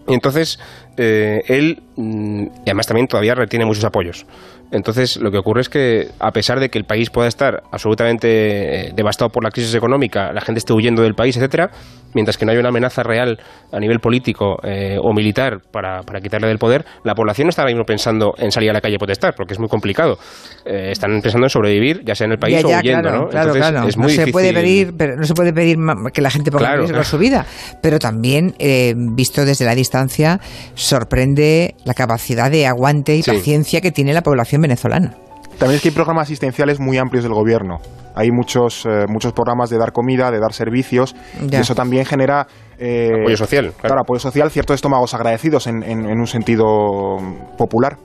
Y 0.08 0.14
entonces, 0.14 0.60
él 0.96 1.82
mm, 1.96 2.42
y 2.44 2.62
además 2.66 2.86
también 2.86 3.08
todavía 3.08 3.34
retiene 3.34 3.64
muchos 3.64 3.84
apoyos. 3.84 4.24
Entonces, 4.72 5.16
lo 5.16 5.30
que 5.30 5.38
ocurre 5.38 5.60
es 5.60 5.68
que, 5.68 6.08
a 6.18 6.32
pesar 6.32 6.58
de 6.60 6.68
que 6.68 6.78
el 6.78 6.84
país 6.84 7.10
pueda 7.10 7.28
estar 7.28 7.62
absolutamente 7.70 8.88
eh, 8.88 8.92
devastado 8.94 9.30
por 9.30 9.44
la 9.44 9.50
crisis 9.50 9.74
económica, 9.74 10.32
la 10.32 10.40
gente 10.40 10.58
esté 10.58 10.72
huyendo 10.72 11.02
del 11.02 11.14
país, 11.14 11.36
etcétera, 11.36 11.70
mientras 12.14 12.36
que 12.36 12.44
no 12.44 12.50
haya 12.52 12.60
una 12.60 12.70
amenaza 12.70 13.02
real 13.02 13.38
a 13.72 13.78
nivel 13.78 14.00
político 14.00 14.56
eh, 14.64 14.96
o 15.00 15.12
militar 15.12 15.60
para, 15.70 16.00
para, 16.02 16.20
quitarle 16.20 16.48
del 16.48 16.58
poder, 16.58 16.84
la 17.04 17.14
población 17.14 17.46
no 17.46 17.50
está 17.50 17.62
ahora 17.62 17.72
mismo 17.72 17.84
pensando 17.84 18.34
en 18.38 18.50
salir 18.50 18.70
a 18.70 18.72
la 18.72 18.80
calle 18.80 18.96
a 18.96 18.98
protestar, 18.98 19.34
porque 19.36 19.52
es 19.54 19.60
muy 19.60 19.68
complicado. 19.68 20.18
Eh, 20.64 20.88
están 20.90 21.20
pensando 21.20 21.46
en 21.46 21.50
sobrevivir, 21.50 22.02
ya 22.04 22.14
sea 22.14 22.24
en 22.26 22.32
el 22.32 22.38
país 22.38 22.64
o 22.64 22.68
huyendo, 22.68 23.02
claro, 23.02 23.18
¿no? 23.24 23.28
Claro, 23.28 23.46
Entonces, 23.54 23.70
claro. 23.70 23.88
es 23.88 23.96
muy 23.96 24.02
no 24.04 24.08
se 24.08 24.14
difícil. 24.14 24.32
puede 24.32 24.52
pedir, 24.52 24.94
pero 24.96 25.16
no 25.16 25.24
se 25.24 25.34
puede 25.34 25.52
pedir 25.52 25.76
que 26.12 26.20
la 26.22 26.30
gente 26.30 26.50
ponga 26.50 26.72
en 26.74 26.78
riesgo 26.80 27.04
su 27.04 27.18
vida, 27.18 27.46
pero 27.82 27.98
también 27.98 28.54
eh, 28.58 28.94
visto 28.96 29.44
desde 29.44 29.64
la 29.64 29.74
distancia 29.74 30.40
sorprende 30.74 31.74
la 31.84 31.94
capacidad 31.94 32.50
de 32.50 32.66
aguante 32.66 33.16
y 33.16 33.22
Sí. 33.22 33.30
paciencia 33.30 33.80
que 33.80 33.90
tiene 33.90 34.12
la 34.14 34.22
población 34.22 34.55
venezolana. 34.62 35.14
También 35.58 35.76
es 35.76 35.82
que 35.82 35.88
hay 35.88 35.94
programas 35.94 36.24
asistenciales 36.28 36.78
muy 36.80 36.98
amplios 36.98 37.24
del 37.24 37.32
gobierno. 37.32 37.78
Hay 38.14 38.30
muchos, 38.30 38.84
eh, 38.86 39.04
muchos 39.08 39.32
programas 39.32 39.70
de 39.70 39.78
dar 39.78 39.92
comida, 39.92 40.30
de 40.30 40.38
dar 40.38 40.52
servicios, 40.52 41.14
Ya. 41.46 41.58
y 41.58 41.62
eso 41.62 41.74
también 41.74 42.04
genera... 42.04 42.46
eh, 42.78 43.10
Apoyo 43.20 43.36
social, 43.36 43.64
claro. 43.72 43.78
Claro, 43.80 44.00
apoyo 44.02 44.20
social, 44.20 44.50
ciertos 44.50 44.74
estómagos 44.74 45.14
agradecidos 45.14 45.66
en, 45.66 45.82
en- 45.82 46.06
en 46.06 46.18
un 46.18 46.26
sentido 46.26 47.16
popular. 47.58 47.96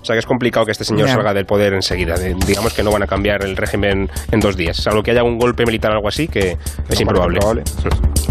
O 0.00 0.04
sea 0.04 0.14
que 0.14 0.18
es 0.20 0.26
complicado 0.26 0.66
que 0.66 0.72
este 0.72 0.84
señor 0.84 1.08
salga 1.08 1.32
del 1.32 1.46
poder 1.46 1.74
enseguida. 1.74 2.16
De- 2.16 2.34
digamos 2.46 2.74
que 2.74 2.82
no 2.82 2.90
van 2.90 3.04
a 3.04 3.06
cambiar 3.06 3.44
el 3.44 3.56
régimen 3.56 4.08
en 4.32 4.40
dos 4.40 4.56
días. 4.56 4.76
Salvo 4.76 5.02
que 5.04 5.12
haya 5.12 5.22
un 5.22 5.38
golpe 5.38 5.64
militar 5.64 5.92
o 5.92 5.94
algo 5.94 6.08
así, 6.08 6.26
que 6.26 6.56
es 6.88 6.96
No, 6.96 7.02
improbable. 7.02 7.38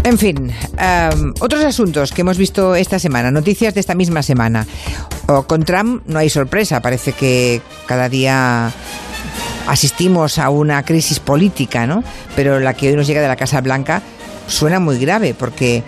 En 0.04 0.18
fin, 0.18 0.50
am, 0.78 1.32
otros 1.38 1.64
asuntos 1.64 2.10
que 2.10 2.22
hemos 2.22 2.36
visto 2.36 2.74
esta 2.74 2.98
semana, 2.98 3.30
noticias 3.30 3.72
de 3.72 3.78
esta 3.78 3.94
misma 3.94 4.24
semana. 4.24 4.66
O 5.28 5.44
con 5.44 5.62
Trump 5.62 6.02
no 6.06 6.18
hay 6.18 6.28
sorpresa, 6.28 6.80
parece 6.80 7.12
que 7.12 7.62
cada 7.86 8.08
día 8.08 8.72
asistimos 9.68 10.38
a 10.38 10.50
una 10.50 10.82
crisis 10.84 11.20
política, 11.20 11.86
¿no? 11.86 12.02
Pero 12.34 12.58
la 12.58 12.74
que 12.74 12.88
hoy 12.88 12.96
nos 12.96 13.06
llega 13.06 13.22
de 13.22 13.28
la 13.28 13.36
Casa 13.36 13.60
Blanca 13.60 14.02
suena 14.48 14.80
muy 14.80 14.98
grave 14.98 15.34
porque 15.38 15.84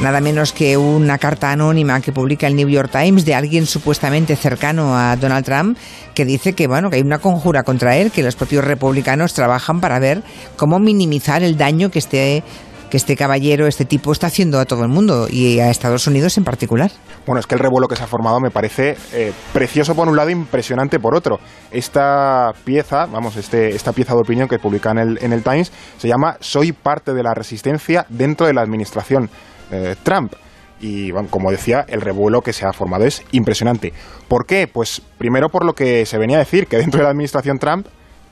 nada 0.00 0.20
menos 0.20 0.52
que 0.52 0.76
una 0.76 1.18
carta 1.18 1.50
anónima 1.50 2.00
que 2.00 2.12
publica 2.12 2.46
el 2.46 2.54
New 2.54 2.68
York 2.68 2.90
Times 2.92 3.24
de 3.24 3.34
alguien 3.34 3.66
supuestamente 3.66 4.36
cercano 4.36 4.96
a 4.96 5.16
Donald 5.16 5.44
Trump 5.44 5.76
que 6.14 6.24
dice 6.24 6.52
que 6.52 6.68
bueno, 6.68 6.88
que 6.88 6.96
hay 6.96 7.02
una 7.02 7.18
conjura 7.18 7.64
contra 7.64 7.96
él, 7.96 8.12
que 8.12 8.22
los 8.22 8.36
propios 8.36 8.64
republicanos 8.64 9.34
trabajan 9.34 9.80
para 9.80 9.98
ver 9.98 10.22
cómo 10.56 10.78
minimizar 10.78 11.42
el 11.42 11.56
daño 11.56 11.90
que 11.90 11.98
este 11.98 12.44
que 12.90 12.96
este 12.96 13.16
caballero, 13.16 13.66
este 13.66 13.84
tipo 13.84 14.12
está 14.12 14.28
haciendo 14.28 14.58
a 14.58 14.64
todo 14.64 14.82
el 14.82 14.88
mundo 14.88 15.26
y 15.30 15.58
a 15.60 15.70
Estados 15.70 16.06
Unidos 16.06 16.36
en 16.38 16.44
particular. 16.44 16.90
Bueno, 17.26 17.40
es 17.40 17.46
que 17.46 17.54
el 17.54 17.60
revuelo 17.60 17.88
que 17.88 17.96
se 17.96 18.04
ha 18.04 18.06
formado 18.06 18.40
me 18.40 18.50
parece 18.50 18.96
eh, 19.12 19.32
precioso 19.52 19.94
por 19.94 20.08
un 20.08 20.16
lado, 20.16 20.30
impresionante 20.30 20.98
por 20.98 21.14
otro. 21.14 21.38
Esta 21.70 22.52
pieza, 22.64 23.06
vamos, 23.06 23.36
este, 23.36 23.74
esta 23.74 23.92
pieza 23.92 24.14
de 24.14 24.20
opinión 24.20 24.48
que 24.48 24.58
publica 24.58 24.90
en 24.90 24.98
el, 24.98 25.18
en 25.22 25.32
el 25.32 25.42
Times 25.42 25.72
se 25.98 26.08
llama 26.08 26.36
Soy 26.40 26.72
parte 26.72 27.12
de 27.12 27.22
la 27.22 27.34
resistencia 27.34 28.06
dentro 28.08 28.46
de 28.46 28.54
la 28.54 28.62
administración 28.62 29.28
eh, 29.70 29.96
Trump. 30.02 30.34
Y 30.80 31.10
bueno, 31.10 31.28
como 31.30 31.50
decía, 31.50 31.84
el 31.88 32.02
revuelo 32.02 32.42
que 32.42 32.52
se 32.52 32.66
ha 32.66 32.72
formado 32.72 33.04
es 33.04 33.24
impresionante. 33.32 33.92
¿Por 34.28 34.46
qué? 34.46 34.68
Pues 34.70 35.00
primero 35.18 35.48
por 35.48 35.64
lo 35.64 35.72
que 35.72 36.04
se 36.04 36.18
venía 36.18 36.36
a 36.36 36.40
decir, 36.40 36.66
que 36.66 36.76
dentro 36.76 36.98
de 36.98 37.04
la 37.04 37.10
administración 37.10 37.58
Trump, 37.58 37.86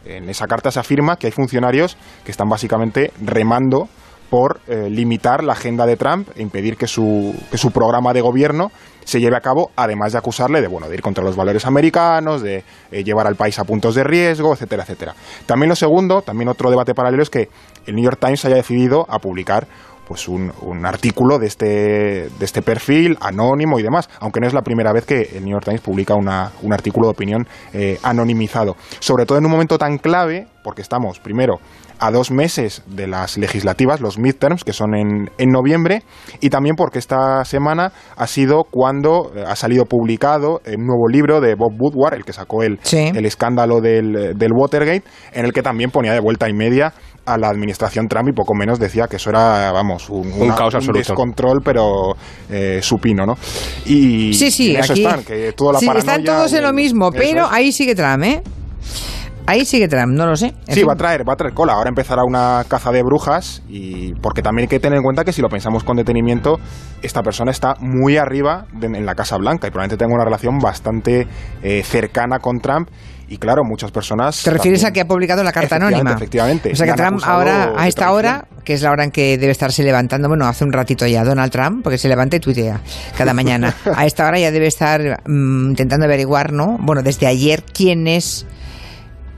en 0.05 0.29
esa 0.29 0.47
carta 0.47 0.71
se 0.71 0.79
afirma 0.79 1.17
que 1.17 1.27
hay 1.27 1.33
funcionarios 1.33 1.97
que 2.25 2.31
están 2.31 2.49
básicamente 2.49 3.13
remando 3.23 3.89
por 4.31 4.61
eh, 4.67 4.89
limitar 4.91 5.45
la 5.45 5.53
agenda 5.53 5.87
de 5.87 5.97
Trump 5.97 6.29
e 6.37 6.43
impedir 6.43 6.77
que 6.77 6.87
su, 6.87 7.35
que 7.51 7.59
su 7.59 7.71
programa 7.71 8.13
de 8.13 8.21
gobierno 8.21 8.71
se 9.05 9.21
lleve 9.21 9.37
a 9.37 9.41
cabo, 9.41 9.71
además 9.77 10.13
de 10.13 10.19
acusarle 10.19 10.61
de, 10.61 10.69
bueno, 10.69 10.89
de 10.89 10.95
ir 10.95 11.03
contra 11.03 11.23
los 11.23 11.37
valores 11.37 11.67
americanos, 11.67 12.43
de 12.43 12.65
eh, 12.91 13.05
llevar 13.05 13.27
al 13.27 13.37
país 13.37 13.59
a 13.59 13.65
puntos 13.65 13.95
de 13.95 14.03
riesgo, 14.03 14.53
etcétera, 14.53 14.83
etcétera. 14.83 15.15
También 15.47 15.69
lo 15.69 15.77
segundo, 15.77 16.23
también 16.23 16.49
otro 16.49 16.71
debate 16.71 16.95
paralelo 16.95 17.23
es 17.23 17.31
que 17.31 17.49
el 17.87 17.95
New 17.95 18.05
York 18.05 18.19
Times 18.19 18.45
haya 18.45 18.57
decidido 18.57 19.07
a 19.09 19.19
publicar 19.19 19.67
pues 20.07 20.29
un, 20.29 20.53
un 20.63 20.87
artículo 20.87 21.39
de 21.39 21.47
este, 21.47 21.67
de 21.67 22.45
este 22.45 22.63
perfil 22.63 23.17
anónimo 23.21 23.79
y 23.79 23.83
demás, 23.83 24.09
aunque 24.21 24.41
no 24.41 24.47
es 24.47 24.53
la 24.55 24.63
primera 24.63 24.93
vez 24.93 25.05
que 25.07 25.23
el 25.37 25.45
New 25.45 25.53
York 25.53 25.65
Times 25.65 25.81
publica 25.81 26.15
una- 26.15 26.53
un 26.63 26.73
artículo 26.73 27.07
de 27.09 27.13
opinión 27.13 27.47
eh, 27.73 27.99
anonimizado. 28.03 28.77
Sobre 29.01 29.27
todo 29.27 29.39
en 29.39 29.45
un 29.47 29.51
momento 29.51 29.79
tan 29.79 29.99
clave, 29.99 30.47
porque 30.63 30.83
estamos, 30.83 31.19
primero, 31.21 31.59
a 32.01 32.11
dos 32.11 32.31
meses 32.31 32.83
de 32.87 33.07
las 33.07 33.39
legislativas, 33.39 34.01
los 34.01 34.19
midterms, 34.19 34.65
que 34.65 34.73
son 34.73 34.95
en, 34.95 35.31
en 35.39 35.51
noviembre, 35.51 36.03
y 36.41 36.51
también 36.51 36.75
porque 36.77 36.99
esta 36.99 37.45
semana 37.45 37.93
ha 38.17 38.27
sido 38.27 38.65
cuando 38.71 39.31
eh, 39.37 39.45
ha 39.47 39.55
salido 39.57 39.85
publicado 39.85 40.61
un 40.67 40.87
nuevo 40.87 41.09
libro 41.09 41.41
de 41.41 41.55
Bob 41.55 41.73
Woodward, 41.79 42.15
el 42.15 42.25
que 42.25 42.33
sacó 42.33 42.63
el, 42.63 42.79
Sí. 42.83 43.11
el 43.15 43.25
escándalo 43.27 43.81
del, 43.81 44.37
del 44.37 44.53
Watergate, 44.53 45.05
en 45.33 45.45
el 45.45 45.53
que 45.53 45.63
también 45.63 45.91
ponía 45.91 46.13
de 46.13 46.21
vuelta 46.21 46.49
y 46.49 46.53
media 46.53 46.93
a 47.27 47.39
la 47.39 47.49
administración 47.49 48.07
Trump 48.09 48.29
y 48.29 48.33
poco 48.33 48.55
menos 48.55 48.79
decía 48.79 49.07
que 49.09 49.17
eso 49.17 49.31
era, 49.31 49.73
vamos, 49.73 50.11
un, 50.11 50.31
Un 50.33 50.49
caos 50.53 50.75
absoluto. 50.75 50.99
descontrol, 50.99 51.61
pero 51.65 52.15
eh, 52.51 52.81
supino, 52.83 53.25
¿no? 53.25 53.35
Y 53.87 54.33
Sí, 54.35 54.51
sí, 54.51 54.75
en 54.75 54.81
eso 54.81 54.93
aquí 54.93 55.05
están, 55.05 55.25
que 55.25 55.53
toda 55.53 55.75
la 55.75 55.79
sí, 55.79 55.87
paranoia 55.87 56.01
están 56.17 56.25
todos 56.25 56.53
en 56.53 56.63
lo 56.63 56.73
mismo, 56.73 57.11
pero 57.11 57.47
es. 57.47 57.53
ahí 57.53 57.73
sigue 57.73 57.95
Trump, 57.95 58.23
¿eh? 58.25 58.43
Ahí 59.47 59.65
sigue 59.67 59.89
Trump, 59.89 60.13
no 60.15 60.27
lo 60.27 60.37
sé. 60.37 60.47
En 60.67 60.75
Sí, 60.75 60.81
fin. 60.81 60.89
va 60.89 60.95
a 60.95 60.97
traer, 60.97 61.29
va 61.29 61.35
a 61.35 61.37
traer 61.37 61.53
cola. 61.55 61.75
Ahora 61.75 61.91
empezará 61.91 62.23
una 62.25 62.65
caza 62.67 62.91
de 62.93 63.03
brujas 63.03 63.63
y 63.69 64.15
porque 64.15 64.41
también 64.43 64.65
hay 64.65 64.69
que 64.69 64.81
tener 64.81 64.97
en 64.97 65.03
cuenta 65.03 65.23
que 65.25 65.33
si 65.35 65.43
lo 65.43 65.49
pensamos 65.51 65.85
con 65.85 65.97
detenimiento, 65.99 66.59
esta 67.03 67.23
persona 67.23 67.51
está 67.51 67.75
muy 67.81 68.17
arriba 68.17 68.67
de- 68.73 68.87
en 68.87 69.05
la 69.05 69.15
Casa 69.15 69.37
Blanca 69.37 69.67
y 69.67 69.71
probablemente 69.71 69.99
tenga 70.03 70.15
una 70.15 70.25
relación 70.25 70.59
bastante 70.59 71.27
eh, 71.63 71.83
cercana 71.85 72.39
con 72.39 72.61
Trump. 72.61 72.89
Y 73.27 73.39
claro, 73.39 73.63
muchas 73.65 73.91
personas. 73.91 74.43
¿Te 74.43 74.51
refieres 74.51 74.81
también- 74.83 74.91
a 74.91 74.95
que 74.95 75.01
ha 75.01 75.09
publicado 75.09 75.43
la 75.43 75.51
carta 75.53 75.77
Efectivamente, 75.77 76.01
anónima? 76.01 76.17
efectivamente. 76.17 76.73
O 76.73 76.77
sea 76.77 76.87
que 76.87 76.93
Trump 76.93 77.21
ahora, 77.25 77.73
a 77.77 77.89
esta 77.89 78.13
hora, 78.13 78.47
que 78.65 78.75
es 78.75 78.83
la 78.83 78.91
hora 78.91 79.03
en 79.05 79.11
que 79.11 79.39
debe 79.39 79.51
estarse 79.53 79.83
levantando, 79.83 80.29
bueno, 80.29 80.47
hace 80.47 80.63
un 80.65 80.73
ratito 80.73 81.07
ya, 81.07 81.25
Donald 81.25 81.51
Trump, 81.51 81.83
porque 81.83 81.97
se 81.99 82.09
levanta 82.09 82.37
y 82.37 82.41
tuitea 82.41 82.81
cada 83.17 83.33
mañana. 83.35 83.75
A 83.97 84.05
esta 84.07 84.27
hora 84.27 84.39
ya 84.39 84.51
debe 84.51 84.67
estar 84.67 85.23
mm, 85.27 85.71
intentando 85.71 86.05
averiguar, 86.05 86.53
¿no? 86.53 86.77
Bueno, 86.81 87.03
desde 87.03 87.27
ayer 87.27 87.63
quién 87.73 88.07
es 88.07 88.47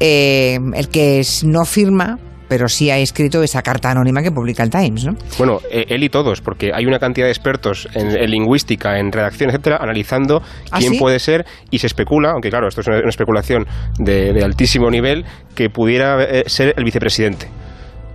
eh, 0.01 0.59
el 0.75 0.89
que 0.89 1.23
no 1.45 1.65
firma, 1.65 2.19
pero 2.49 2.69
sí 2.69 2.91
ha 2.91 2.99
escrito 2.99 3.43
esa 3.43 3.63
carta 3.63 3.91
anónima 3.91 4.23
que 4.23 4.31
publica 4.31 4.63
el 4.63 4.71
Times, 4.71 5.05
¿no? 5.05 5.17
Bueno, 5.39 5.61
eh, 5.71 5.87
él 5.89 6.05
y 6.05 6.09
todos, 6.09 6.41
porque 6.41 6.71
hay 6.73 6.87
una 6.87 6.99
cantidad 6.99 7.27
de 7.27 7.33
expertos 7.33 7.89
en, 7.95 8.17
en 8.17 8.31
lingüística, 8.31 8.99
en 8.99 9.11
redacción, 9.11 9.51
etcétera, 9.51 9.79
analizando 9.81 10.43
¿Ah, 10.71 10.79
quién 10.79 10.93
sí? 10.93 10.99
puede 10.99 11.19
ser 11.19 11.45
y 11.71 11.79
se 11.79 11.87
especula, 11.87 12.31
aunque 12.31 12.51
claro, 12.51 12.69
esto 12.69 12.81
es 12.83 12.87
una, 12.87 12.99
una 12.99 13.09
especulación 13.09 13.67
de, 13.99 14.33
de 14.33 14.45
altísimo 14.45 14.91
nivel, 14.91 15.25
que 15.55 15.71
pudiera 15.71 16.23
eh, 16.23 16.45
ser 16.47 16.75
el 16.77 16.85
vicepresidente. 16.85 17.49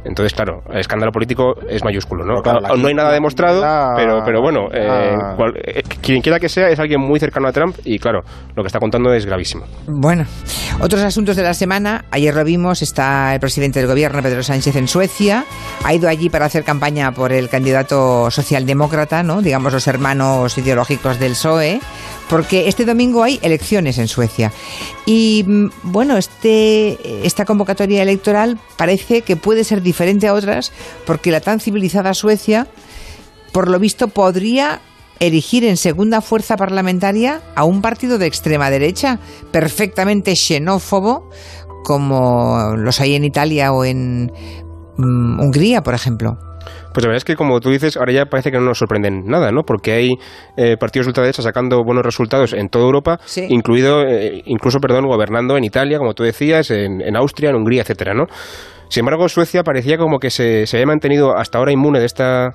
Entonces, 0.03 0.33
claro, 0.33 0.63
el 0.71 0.79
escándalo 0.79 1.11
político 1.11 1.53
es 1.69 1.83
mayúsculo, 1.83 2.25
¿no? 2.25 2.41
Claro, 2.41 2.75
no 2.75 2.87
hay 2.87 2.93
nada 2.93 3.11
demostrado, 3.11 3.61
la- 3.61 3.93
pero, 3.95 4.21
pero 4.25 4.41
bueno, 4.41 4.67
eh, 4.73 5.15
cual- 5.37 5.53
eh, 5.63 5.83
quien 6.01 6.21
quiera 6.21 6.39
que 6.39 6.49
sea 6.49 6.69
es 6.69 6.79
alguien 6.79 6.99
muy 7.01 7.19
cercano 7.19 7.47
a 7.47 7.51
Trump 7.51 7.75
y 7.85 7.99
claro, 7.99 8.21
lo 8.55 8.63
que 8.63 8.67
está 8.67 8.79
contando 8.79 9.13
es 9.13 9.25
gravísimo. 9.25 9.65
Bueno, 9.87 10.25
otros 10.79 11.01
asuntos 11.01 11.35
de 11.35 11.43
la 11.43 11.53
semana. 11.53 12.05
Ayer 12.11 12.33
lo 12.33 12.43
vimos, 12.43 12.81
está 12.81 13.33
el 13.33 13.39
presidente 13.39 13.79
del 13.79 13.87
gobierno, 13.87 14.21
Pedro 14.23 14.41
Sánchez, 14.43 14.75
en 14.75 14.87
Suecia. 14.87 15.45
Ha 15.83 15.93
ido 15.93 16.09
allí 16.09 16.29
para 16.29 16.45
hacer 16.45 16.63
campaña 16.63 17.11
por 17.11 17.31
el 17.31 17.49
candidato 17.49 18.31
socialdemócrata, 18.31 19.23
¿no? 19.23 19.41
Digamos, 19.41 19.71
los 19.73 19.87
hermanos 19.87 20.57
ideológicos 20.57 21.19
del 21.19 21.31
PSOE. 21.33 21.79
Porque 22.29 22.69
este 22.69 22.85
domingo 22.85 23.23
hay 23.23 23.39
elecciones 23.41 23.97
en 23.97 24.07
Suecia. 24.07 24.53
Y 25.05 25.43
mm, 25.45 25.65
bueno, 25.83 26.15
este, 26.15 27.27
esta 27.27 27.43
convocatoria 27.43 28.01
electoral 28.03 28.57
parece 28.77 29.21
que 29.21 29.35
puede 29.35 29.65
ser 29.65 29.81
diferente 29.91 30.27
a 30.27 30.33
otras, 30.33 30.71
porque 31.05 31.31
la 31.31 31.41
tan 31.41 31.59
civilizada 31.59 32.13
Suecia 32.13 32.67
por 33.51 33.69
lo 33.69 33.79
visto, 33.79 34.07
podría 34.07 34.79
erigir 35.19 35.65
en 35.65 35.77
segunda 35.77 36.21
fuerza 36.21 36.55
parlamentaria 36.55 37.41
a 37.55 37.63
un 37.63 37.81
partido 37.81 38.17
de 38.17 38.25
extrema 38.25 38.69
derecha, 38.69 39.19
perfectamente 39.51 40.35
xenófobo, 40.35 41.29
como 41.83 42.75
los 42.77 42.99
hay 43.01 43.15
en 43.15 43.23
Italia 43.23 43.71
o 43.71 43.85
en 43.85 44.31
mm, 44.97 45.39
Hungría, 45.39 45.81
por 45.81 45.93
ejemplo. 45.93 46.37
Pues 46.93 47.03
la 47.03 47.09
verdad 47.09 47.17
es 47.17 47.23
que, 47.25 47.35
como 47.35 47.59
tú 47.59 47.69
dices, 47.69 47.97
ahora 47.97 48.11
ya 48.11 48.25
parece 48.25 48.51
que 48.51 48.57
no 48.57 48.65
nos 48.65 48.77
sorprenden 48.77 49.23
nada, 49.25 49.51
¿no? 49.51 49.63
Porque 49.63 49.93
hay 49.93 50.09
eh, 50.57 50.75
partidos 50.77 51.05
de 51.05 51.09
ultraderecha 51.11 51.41
sacando 51.41 51.83
buenos 51.83 52.03
resultados 52.03 52.53
en 52.53 52.67
toda 52.69 52.85
Europa, 52.85 53.19
Sí. 53.25 53.45
incluido, 53.49 54.03
eh, 54.05 54.41
incluso, 54.45 54.79
perdón, 54.79 55.05
gobernando 55.07 55.55
en 55.55 55.63
Italia, 55.63 55.99
como 55.99 56.13
tú 56.13 56.23
decías, 56.23 56.69
en, 56.71 57.01
en 57.01 57.15
Austria, 57.15 57.51
en 57.51 57.55
Hungría, 57.55 57.81
etcétera, 57.83 58.13
¿no? 58.13 58.25
Sin 58.91 59.03
embargo, 59.03 59.29
Suecia 59.29 59.63
parecía 59.63 59.97
como 59.97 60.19
que 60.19 60.29
se, 60.29 60.67
se 60.67 60.75
había 60.75 60.87
mantenido 60.87 61.37
hasta 61.37 61.57
ahora 61.57 61.71
inmune 61.71 62.01
de 62.01 62.05
esta 62.05 62.53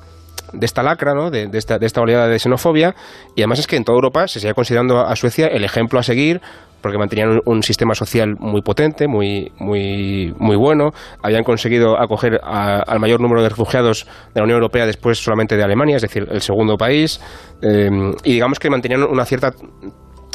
de 0.53 0.66
esta 0.66 0.83
lacra, 0.83 1.14
¿no? 1.14 1.31
de, 1.31 1.49
esta, 1.55 1.79
de 1.79 1.87
esta 1.87 2.03
oleada 2.03 2.29
de 2.29 2.38
xenofobia, 2.38 2.94
y 3.35 3.40
además 3.40 3.59
es 3.59 3.66
que 3.66 3.77
en 3.77 3.85
toda 3.85 3.96
Europa 3.96 4.29
se 4.29 4.38
sigue 4.38 4.53
considerando 4.53 5.01
a 5.01 5.16
Suecia 5.16 5.46
el 5.46 5.64
ejemplo 5.64 5.99
a 5.99 6.03
seguir 6.03 6.42
porque 6.83 6.99
mantenían 6.99 7.31
un, 7.31 7.42
un, 7.46 7.62
sistema 7.62 7.94
social 7.94 8.37
muy 8.38 8.61
potente, 8.61 9.09
muy, 9.09 9.51
muy, 9.59 10.35
muy 10.38 10.57
bueno, 10.57 10.92
habían 11.22 11.42
conseguido 11.42 11.99
acoger 11.99 12.38
a, 12.44 12.81
al 12.81 13.01
mayor 13.01 13.20
número 13.20 13.42
de 13.42 13.49
refugiados 13.49 14.05
de 14.05 14.40
la 14.40 14.44
Unión 14.44 14.57
Europea 14.57 14.85
después 14.85 15.18
solamente 15.18 15.57
de 15.57 15.64
Alemania, 15.64 15.96
es 15.96 16.03
decir, 16.03 16.29
el 16.31 16.42
segundo 16.42 16.77
país, 16.77 17.18
eh, 17.62 17.90
y 18.25 18.35
digamos 18.35 18.59
que 18.59 18.68
mantenían 18.68 19.05
una 19.05 19.25
cierta 19.25 19.53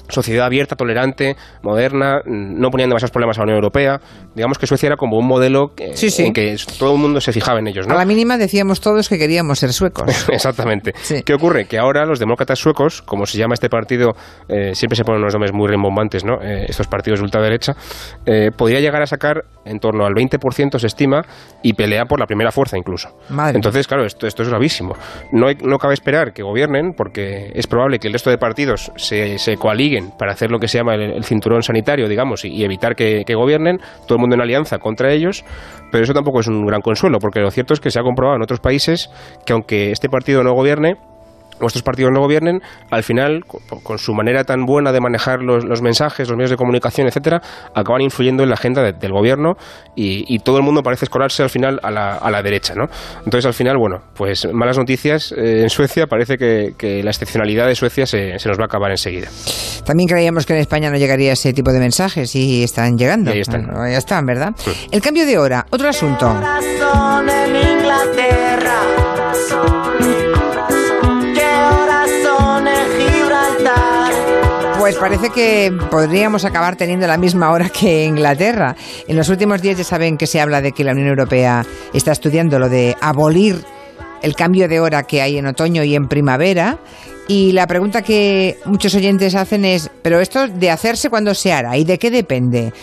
sociedad 0.09 0.45
abierta, 0.45 0.75
tolerante, 0.75 1.35
moderna, 1.61 2.21
no 2.25 2.69
ponían 2.69 2.89
demasiados 2.89 3.11
problemas 3.11 3.37
a 3.37 3.41
la 3.41 3.43
Unión 3.45 3.57
Europea. 3.57 3.99
Digamos 4.35 4.57
que 4.57 4.67
Suecia 4.67 4.87
era 4.87 4.95
como 4.95 5.17
un 5.17 5.27
modelo 5.27 5.73
que, 5.75 5.95
sí, 5.95 6.09
sí. 6.09 6.25
en 6.25 6.33
que 6.33 6.55
todo 6.77 6.93
el 6.93 6.99
mundo 6.99 7.21
se 7.21 7.31
fijaba 7.31 7.59
en 7.59 7.67
ellos. 7.67 7.87
¿no? 7.87 7.93
A 7.93 7.97
la 7.97 8.05
mínima 8.05 8.37
decíamos 8.37 8.81
todos 8.81 9.09
que 9.09 9.17
queríamos 9.17 9.59
ser 9.59 9.73
suecos. 9.73 10.29
Exactamente. 10.29 10.93
Sí. 11.01 11.23
¿Qué 11.23 11.33
ocurre? 11.33 11.65
Que 11.65 11.77
ahora 11.77 12.05
los 12.05 12.19
demócratas 12.19 12.59
suecos, 12.59 13.01
como 13.01 13.25
se 13.25 13.37
llama 13.37 13.53
este 13.53 13.69
partido, 13.69 14.11
eh, 14.47 14.73
siempre 14.73 14.95
se 14.95 15.03
ponen 15.03 15.21
unos 15.21 15.33
nombres 15.33 15.53
muy 15.53 15.67
rimbombantes, 15.67 16.23
¿no? 16.23 16.41
Eh, 16.41 16.65
estos 16.67 16.87
partidos 16.87 17.19
de 17.19 17.25
ultraderecha, 17.25 17.73
eh, 18.25 18.51
podría 18.55 18.79
llegar 18.79 19.01
a 19.01 19.07
sacar 19.07 19.45
en 19.65 19.79
torno 19.79 20.05
al 20.05 20.13
20% 20.13 20.79
se 20.79 20.87
estima 20.87 21.21
y 21.61 21.73
pelea 21.73 22.05
por 22.05 22.19
la 22.19 22.25
primera 22.25 22.51
fuerza 22.51 22.77
incluso. 22.77 23.09
Madre 23.29 23.55
Entonces, 23.55 23.87
claro, 23.87 24.05
esto, 24.05 24.27
esto 24.27 24.43
es 24.43 24.49
gravísimo. 24.49 24.95
No, 25.31 25.47
hay, 25.47 25.55
no 25.63 25.77
cabe 25.77 25.93
esperar 25.93 26.33
que 26.33 26.43
gobiernen 26.43 26.93
porque 26.93 27.51
es 27.53 27.67
probable 27.67 27.99
que 27.99 28.07
el 28.07 28.13
resto 28.13 28.29
de 28.29 28.37
partidos 28.37 28.91
se, 28.95 29.37
se 29.37 29.57
coaliguen 29.57 30.00
para 30.17 30.33
hacer 30.33 30.51
lo 30.51 30.59
que 30.59 30.67
se 30.67 30.77
llama 30.77 30.95
el, 30.95 31.23
cinturón 31.23 31.63
sanitario, 31.63 32.07
digamos, 32.07 32.45
y, 32.45 32.49
y 32.49 32.63
evitar 32.63 32.95
que, 32.95 33.23
que, 33.25 33.35
gobiernen, 33.35 33.79
todo 34.07 34.15
el 34.15 34.19
mundo 34.21 34.35
en 34.35 34.41
alianza 34.41 34.79
contra 34.79 35.11
ellos, 35.11 35.43
pero 35.91 36.03
eso 36.03 36.13
tampoco 36.13 36.39
es 36.39 36.47
un 36.47 36.65
gran 36.65 36.81
consuelo, 36.81 37.19
porque 37.19 37.39
lo 37.39 37.51
cierto 37.51 37.73
es 37.73 37.79
que 37.79 37.91
se 37.91 37.99
ha 37.99 38.03
comprobado 38.03 38.37
en 38.37 38.43
otros 38.43 38.59
países 38.59 39.09
que 39.45 39.53
aunque 39.53 39.91
este 39.91 40.09
partido 40.09 40.43
no 40.43 40.53
gobierne, 40.53 40.95
o 41.61 41.67
estos 41.67 41.83
partidos 41.83 42.11
no 42.13 42.21
gobiernen, 42.21 42.61
al 42.89 43.03
final, 43.03 43.43
con, 43.45 43.81
con 43.81 43.97
su 43.97 44.13
manera 44.13 44.43
tan 44.43 44.65
buena 44.65 44.91
de 44.91 44.99
manejar 44.99 45.41
los, 45.41 45.63
los, 45.63 45.81
mensajes, 45.81 46.27
los 46.27 46.37
medios 46.37 46.51
de 46.51 46.57
comunicación, 46.57 47.07
etcétera, 47.07 47.41
acaban 47.75 48.01
influyendo 48.01 48.43
en 48.43 48.49
la 48.49 48.55
agenda 48.55 48.81
de, 48.83 48.93
del 48.93 49.11
gobierno 49.11 49.55
y, 49.95 50.25
y, 50.33 50.39
todo 50.39 50.57
el 50.57 50.63
mundo 50.63 50.81
parece 50.81 51.05
escolarse 51.05 51.43
al 51.43 51.49
final 51.49 51.79
a 51.83 51.91
la, 51.91 52.15
a 52.15 52.31
la, 52.31 52.41
derecha, 52.41 52.73
¿no? 52.75 52.85
Entonces, 53.19 53.45
al 53.45 53.53
final, 53.53 53.77
bueno, 53.77 53.97
pues 54.15 54.47
malas 54.51 54.77
noticias 54.77 55.31
eh, 55.31 55.61
en 55.61 55.69
Suecia, 55.69 56.07
parece 56.07 56.37
que, 56.37 56.73
que, 56.77 57.03
la 57.03 57.11
excepcionalidad 57.11 57.67
de 57.67 57.75
Suecia 57.75 58.05
se, 58.05 58.39
se, 58.39 58.49
nos 58.49 58.57
va 58.57 58.63
a 58.63 58.65
acabar 58.65 58.91
enseguida. 58.91 59.27
También 59.85 60.07
creíamos 60.07 60.45
que 60.45 60.53
en 60.53 60.59
España 60.59 60.89
no 60.89 60.97
llegaría 60.97 61.33
ese 61.33 61.53
tipo 61.53 61.71
de 61.71 61.79
mensajes 61.79 62.35
y 62.35 62.63
están 62.63 62.97
llegando. 62.97 63.31
Y 63.31 63.35
ahí 63.35 63.39
están. 63.41 63.65
Bueno, 63.65 63.89
ya 63.89 63.97
están, 63.97 64.25
¿verdad? 64.25 64.51
Sí. 64.55 64.71
El 64.91 65.01
cambio 65.01 65.25
de 65.25 65.37
hora, 65.37 65.65
otro 65.69 65.89
asunto. 65.89 66.27
Pues 74.91 74.99
parece 74.99 75.29
que 75.29 75.71
podríamos 75.89 76.43
acabar 76.43 76.75
teniendo 76.75 77.07
la 77.07 77.17
misma 77.17 77.49
hora 77.51 77.69
que 77.69 78.03
Inglaterra. 78.03 78.75
En 79.07 79.15
los 79.15 79.29
últimos 79.29 79.61
días 79.61 79.77
ya 79.77 79.85
saben 79.85 80.17
que 80.17 80.27
se 80.27 80.41
habla 80.41 80.59
de 80.59 80.73
que 80.73 80.83
la 80.83 80.91
Unión 80.91 81.07
Europea 81.07 81.65
está 81.93 82.11
estudiando 82.11 82.59
lo 82.59 82.67
de 82.67 82.97
abolir 82.99 83.63
el 84.21 84.35
cambio 84.35 84.67
de 84.67 84.81
hora 84.81 85.03
que 85.03 85.21
hay 85.21 85.37
en 85.37 85.45
otoño 85.45 85.85
y 85.85 85.95
en 85.95 86.09
primavera. 86.09 86.77
Y 87.29 87.53
la 87.53 87.67
pregunta 87.67 88.01
que 88.01 88.57
muchos 88.65 88.93
oyentes 88.93 89.33
hacen 89.33 89.63
es, 89.63 89.89
¿pero 90.01 90.19
esto 90.19 90.49
de 90.49 90.69
hacerse 90.69 91.09
cuando 91.09 91.33
se 91.35 91.53
hará? 91.53 91.77
¿Y 91.77 91.85
de 91.85 91.97
qué 91.97 92.11
depende? 92.11 92.73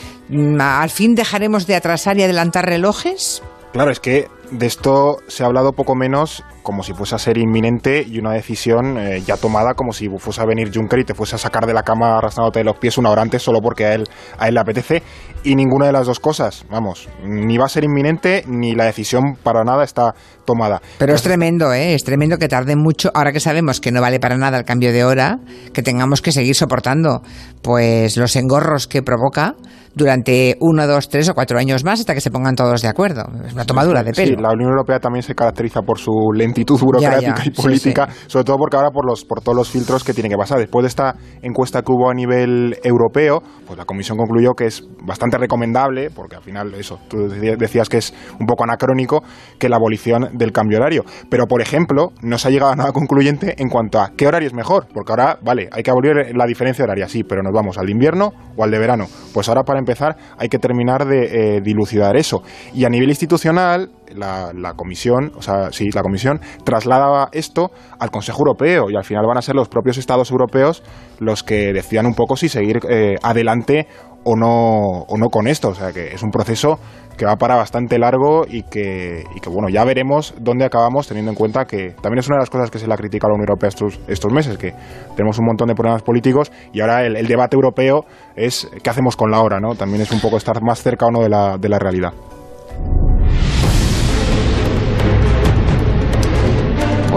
¿Al 0.59 0.89
fin 0.89 1.15
dejaremos 1.15 1.67
de 1.67 1.75
atrasar 1.75 2.17
y 2.17 2.23
adelantar 2.23 2.65
relojes? 2.65 3.43
Claro, 3.75 3.91
es 3.91 4.01
que 4.01 4.29
de 4.51 4.67
esto 4.67 5.19
se 5.29 5.43
ha 5.43 5.47
hablado 5.47 5.73
poco 5.73 5.95
menos 5.95 6.45
como 6.63 6.83
si 6.83 6.93
fuese 6.93 7.15
a 7.15 7.19
ser 7.19 7.39
inminente 7.39 8.05
y 8.07 8.19
una 8.19 8.33
decisión 8.33 8.99
eh, 8.99 9.23
ya 9.27 9.37
tomada 9.37 9.75
como 9.75 9.93
si 9.93 10.09
fuese 10.19 10.41
a 10.43 10.45
venir 10.45 10.71
Juncker 10.75 10.99
y 10.99 11.05
te 11.05 11.15
fuese 11.15 11.37
a 11.37 11.39
sacar 11.39 11.67
de 11.67 11.73
la 11.73 11.83
cama 11.83 12.19
arrastrándote 12.19 12.59
de 12.59 12.65
los 12.65 12.77
pies 12.77 12.99
una 12.99 13.11
hora 13.11 13.23
antes 13.23 13.43
solo 13.43 13.61
porque 13.61 13.87
a 13.87 13.95
él, 13.95 14.05
a 14.39 14.49
él 14.49 14.55
le 14.55 14.61
apetece. 14.61 15.03
Y 15.45 15.55
ninguna 15.55 15.87
de 15.87 15.93
las 15.93 16.07
dos 16.07 16.21
cosas, 16.21 16.67
vamos, 16.71 17.09
ni 17.25 17.57
va 17.57 17.67
a 17.67 17.69
ser 17.69 17.85
inminente 17.85 18.45
ni 18.47 18.75
la 18.75 18.85
decisión 18.85 19.37
para 19.43 19.65
nada 19.65 19.85
está 19.85 20.15
tomada. 20.45 20.81
Pero 20.81 21.13
Entonces, 21.13 21.17
es 21.17 21.23
tremendo, 21.23 21.73
¿eh? 21.73 21.95
Es 21.95 22.05
tremendo 22.05 22.39
que 22.39 22.49
tarde 22.49 22.77
mucho, 22.77 23.11
ahora 23.15 23.33
que 23.33 23.41
sabemos 23.41 23.81
que 23.81 23.93
no 23.93 24.01
vale 24.01 24.21
para 24.21 24.37
nada 24.37 24.59
el 24.59 24.65
cambio 24.65 24.93
de 24.93 25.05
hora, 25.05 25.39
que 25.73 25.83
tengamos 25.83 26.23
que 26.23 26.33
seguir 26.33 26.55
soportando 26.55 27.23
pues 27.63 28.17
los 28.17 28.35
engorros 28.37 28.89
que 28.89 29.03
provoca 29.03 29.55
durante 29.95 30.57
uno, 30.61 30.87
dos, 30.87 31.09
tres 31.09 31.29
o 31.29 31.35
cuatro 31.35 31.59
años 31.59 31.85
más 31.85 32.01
hasta 32.01 32.15
que 32.15 32.21
se 32.21 32.31
pongan 32.31 32.55
todos 32.55 32.81
de 32.83 32.89
acuerdo. 32.89 33.25
Es 33.47 33.53
una 33.53 33.65
tomadura 33.65 34.03
de 34.03 34.13
pelo. 34.13 34.37
Sí, 34.37 34.38
la 34.41 34.51
Unión 34.53 34.71
Europea 34.71 34.99
también 34.99 35.23
se 35.23 35.35
caracteriza 35.35 35.83
por 35.83 35.99
su 35.99 36.13
lentitud 36.35 36.79
burocrática 36.81 37.37
ya, 37.37 37.45
ya. 37.45 37.51
y 37.51 37.51
política, 37.51 38.07
sí, 38.11 38.19
sí. 38.21 38.25
sobre 38.29 38.45
todo 38.45 38.57
porque 38.57 38.77
ahora 38.77 38.91
por 38.91 39.07
los 39.07 39.25
por 39.25 39.41
todos 39.41 39.57
los 39.57 39.71
filtros 39.71 40.05
que 40.05 40.15
tiene 40.15 40.29
que 40.29 40.37
pasar. 40.37 40.59
Después 40.59 40.83
de 40.83 40.89
esta 40.89 41.15
encuesta 41.43 41.83
que 41.83 41.93
hubo 41.93 42.11
a 42.11 42.15
nivel 42.15 42.77
europeo, 42.83 43.43
pues 43.67 43.79
la 43.79 43.85
Comisión 43.85 44.17
concluyó 44.19 44.55
que 44.55 44.67
es 44.67 44.83
bastante 45.03 45.39
recomendable, 45.39 46.11
porque 46.11 46.37
al 46.37 46.43
final 46.43 46.75
eso, 46.75 46.99
tú 47.09 47.29
decías 47.29 47.89
que 47.89 47.99
es 47.99 48.15
un 48.41 48.47
poco 48.47 48.65
anacrónico, 48.65 49.23
que 49.59 49.69
la 49.69 49.77
abolición 49.77 50.31
del 50.33 50.53
cambio 50.53 50.79
horario. 50.79 51.05
Pero, 51.31 51.47
por 51.47 51.61
ejemplo, 51.61 52.13
no 52.23 52.39
se 52.39 52.49
ha 52.49 52.51
llegado 52.51 52.73
a 52.73 52.77
nada 52.77 52.93
concluyente 52.93 53.55
en 53.59 53.69
cuanto 53.69 54.01
a 54.01 54.13
qué 54.17 54.27
horario 54.27 54.49
es 54.49 54.55
mejor, 54.55 54.87
porque 54.93 55.13
ahora, 55.13 55.39
vale, 55.43 55.69
hay 55.73 55.83
que 55.83 55.91
abolir 55.91 56.35
la 56.35 56.47
diferencia 56.47 56.85
horaria, 56.85 57.09
sí, 57.09 57.25
pero 57.25 57.43
nos 57.43 57.53
vamos 57.53 57.79
al 57.79 57.87
de 57.87 57.93
invierno 57.93 58.33
o 58.57 58.65
al 58.65 58.71
de 58.71 58.79
verano. 58.79 59.07
Pues 59.33 59.49
ahora, 59.49 59.63
para 59.63 59.79
empezar, 59.79 60.17
hay 60.39 60.49
que 60.49 60.59
terminar 60.59 61.07
de 61.07 61.57
eh, 61.57 61.61
dilucidar 61.61 62.17
eso. 62.17 62.43
Y 62.75 62.85
a 62.85 62.89
nivel 62.89 63.09
institucional, 63.09 63.91
la, 64.15 64.53
la, 64.55 64.75
comisión, 64.75 65.33
o 65.37 65.43
sea, 65.43 65.73
sí, 65.73 65.91
la 65.93 66.03
comisión 66.03 66.41
traslada 66.65 67.29
esto 67.33 67.71
al 67.99 68.11
Consejo 68.11 68.41
Europeo 68.41 68.91
y 68.91 68.97
al 68.97 69.05
final 69.05 69.27
van 69.27 69.39
a 69.39 69.43
ser 69.43 69.55
los 69.55 69.69
propios 69.69 69.99
Estados 69.99 70.31
europeos 70.31 70.83
los 71.19 71.43
que 71.43 71.73
decidan 71.73 72.07
un 72.07 72.15
poco 72.15 72.37
si 72.37 72.49
seguir 72.49 72.81
eh, 72.89 73.17
adelante 73.23 73.87
o 74.25 74.37
no, 74.37 75.05
o 75.09 75.17
no 75.17 75.29
con 75.31 75.47
esto. 75.47 75.69
O 75.69 75.75
sea, 75.75 75.93
que 75.93 76.09
es 76.15 76.23
un 76.23 76.31
proceso 76.31 76.79
que 77.17 77.25
va 77.25 77.37
para 77.37 77.57
bastante 77.57 77.99
largo 77.99 78.45
y 78.49 78.63
que, 78.63 79.25
y 79.35 79.41
que, 79.41 79.49
bueno, 79.51 79.69
ya 79.69 79.85
veremos 79.85 80.35
dónde 80.39 80.65
acabamos 80.65 81.09
teniendo 81.09 81.33
en 81.33 81.37
cuenta 81.37 81.65
que 81.65 81.91
también 82.01 82.21
es 82.21 82.29
una 82.29 82.37
de 82.37 82.43
las 82.43 82.51
cosas 82.51 82.71
que 82.71 82.79
se 82.79 82.87
le 82.87 82.95
ha 82.95 82.97
criticado 82.97 83.31
a 83.31 83.33
la 83.33 83.35
Unión 83.35 83.49
Europea 83.49 83.69
estos, 83.69 83.99
estos 84.07 84.33
meses, 84.33 84.57
que 84.57 84.73
tenemos 85.17 85.39
un 85.39 85.47
montón 85.47 85.67
de 85.69 85.75
problemas 85.75 86.03
políticos 86.03 86.53
y 86.73 86.81
ahora 86.81 87.05
el, 87.05 87.17
el 87.17 87.27
debate 87.27 87.57
europeo 87.57 88.05
es 88.37 88.71
qué 88.83 88.91
hacemos 88.91 89.17
con 89.17 89.33
la 89.33 89.41
hora, 89.41 89.59
¿no? 89.59 89.75
También 89.75 90.03
es 90.03 90.13
un 90.13 90.21
poco 90.21 90.37
estar 90.37 90.63
más 90.63 90.81
cerca 90.83 91.07
o 91.07 91.11
no 91.11 91.21
de 91.23 91.29
la, 91.29 91.59
de 91.59 91.69
la 91.69 91.79
realidad. 91.81 92.13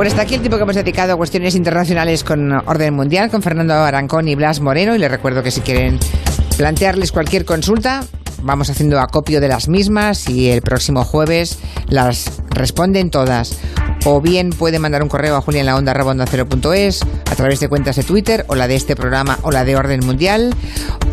Bueno, 0.02 0.10
está 0.10 0.24
aquí 0.24 0.34
el 0.34 0.42
tiempo 0.42 0.58
que 0.58 0.64
hemos 0.64 0.74
dedicado 0.74 1.14
a 1.14 1.16
cuestiones 1.16 1.54
internacionales 1.54 2.24
con 2.24 2.52
orden 2.52 2.96
mundial, 2.96 3.30
con 3.30 3.44
Fernando 3.44 3.76
Arancón 3.76 4.28
y 4.28 4.34
Blas 4.34 4.60
Moreno. 4.60 4.96
Y 4.96 4.98
les 4.98 5.12
recuerdo 5.12 5.44
que 5.44 5.52
si 5.52 5.62
quieren 5.62 6.00
plantearles 6.58 7.12
cualquier 7.12 7.46
consulta, 7.46 8.04
vamos 8.44 8.70
haciendo 8.70 9.00
acopio 9.00 9.42
de 9.42 9.48
las 9.48 9.68
mismas 9.68 10.30
y 10.30 10.50
el 10.50 10.62
próximo 10.62 11.04
jueves 11.04 11.60
las 11.88 12.42
responden 12.50 13.10
todas. 13.10 13.58
O 14.06 14.20
bien 14.20 14.50
puede 14.50 14.80
mandar 14.80 15.04
un 15.04 15.10
correo 15.10 15.36
a 15.36 15.42
Julia 15.42 15.60
en 15.60 15.68
la 15.68 15.76
onda 15.76 15.94
es 16.74 17.02
a 17.30 17.36
través 17.36 17.60
de 17.60 17.70
cuentas 17.70 17.96
de 17.96 18.04
Twitter 18.04 18.46
o 18.48 18.56
la 18.56 18.68
de 18.68 18.76
este 18.76 18.96
programa 18.96 19.38
o 19.44 19.52
la 19.52 19.64
de 19.64 19.76
Orden 19.76 20.06
Mundial 20.06 20.56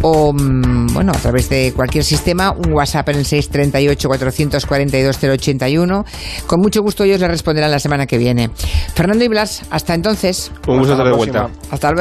o 0.03 0.33
bueno, 0.33 1.13
a 1.13 1.19
través 1.19 1.49
de 1.49 1.73
cualquier 1.75 2.05
sistema, 2.05 2.53
un 2.53 2.73
WhatsApp 2.73 3.09
en 3.11 3.19
el 3.19 3.25
638 3.25 4.09
442 4.09 5.19
081. 5.23 6.05
Con 6.47 6.61
mucho 6.61 6.83
gusto 6.83 7.05
ellos 7.05 7.21
les 7.21 7.31
responderán 7.31 7.71
la 7.71 7.81
semana 7.81 8.07
que 8.07 8.19
viene. 8.19 8.51
Fernando 8.95 9.25
y 9.25 9.29
Blas, 9.29 9.63
hasta 9.71 9.95
entonces. 9.95 10.51
Un 10.67 10.79
gusto 10.79 10.93
estar 10.93 11.07
de 11.07 11.13
vuelta. 11.13 11.51
Hasta 11.71 11.91
luego. 11.93 11.97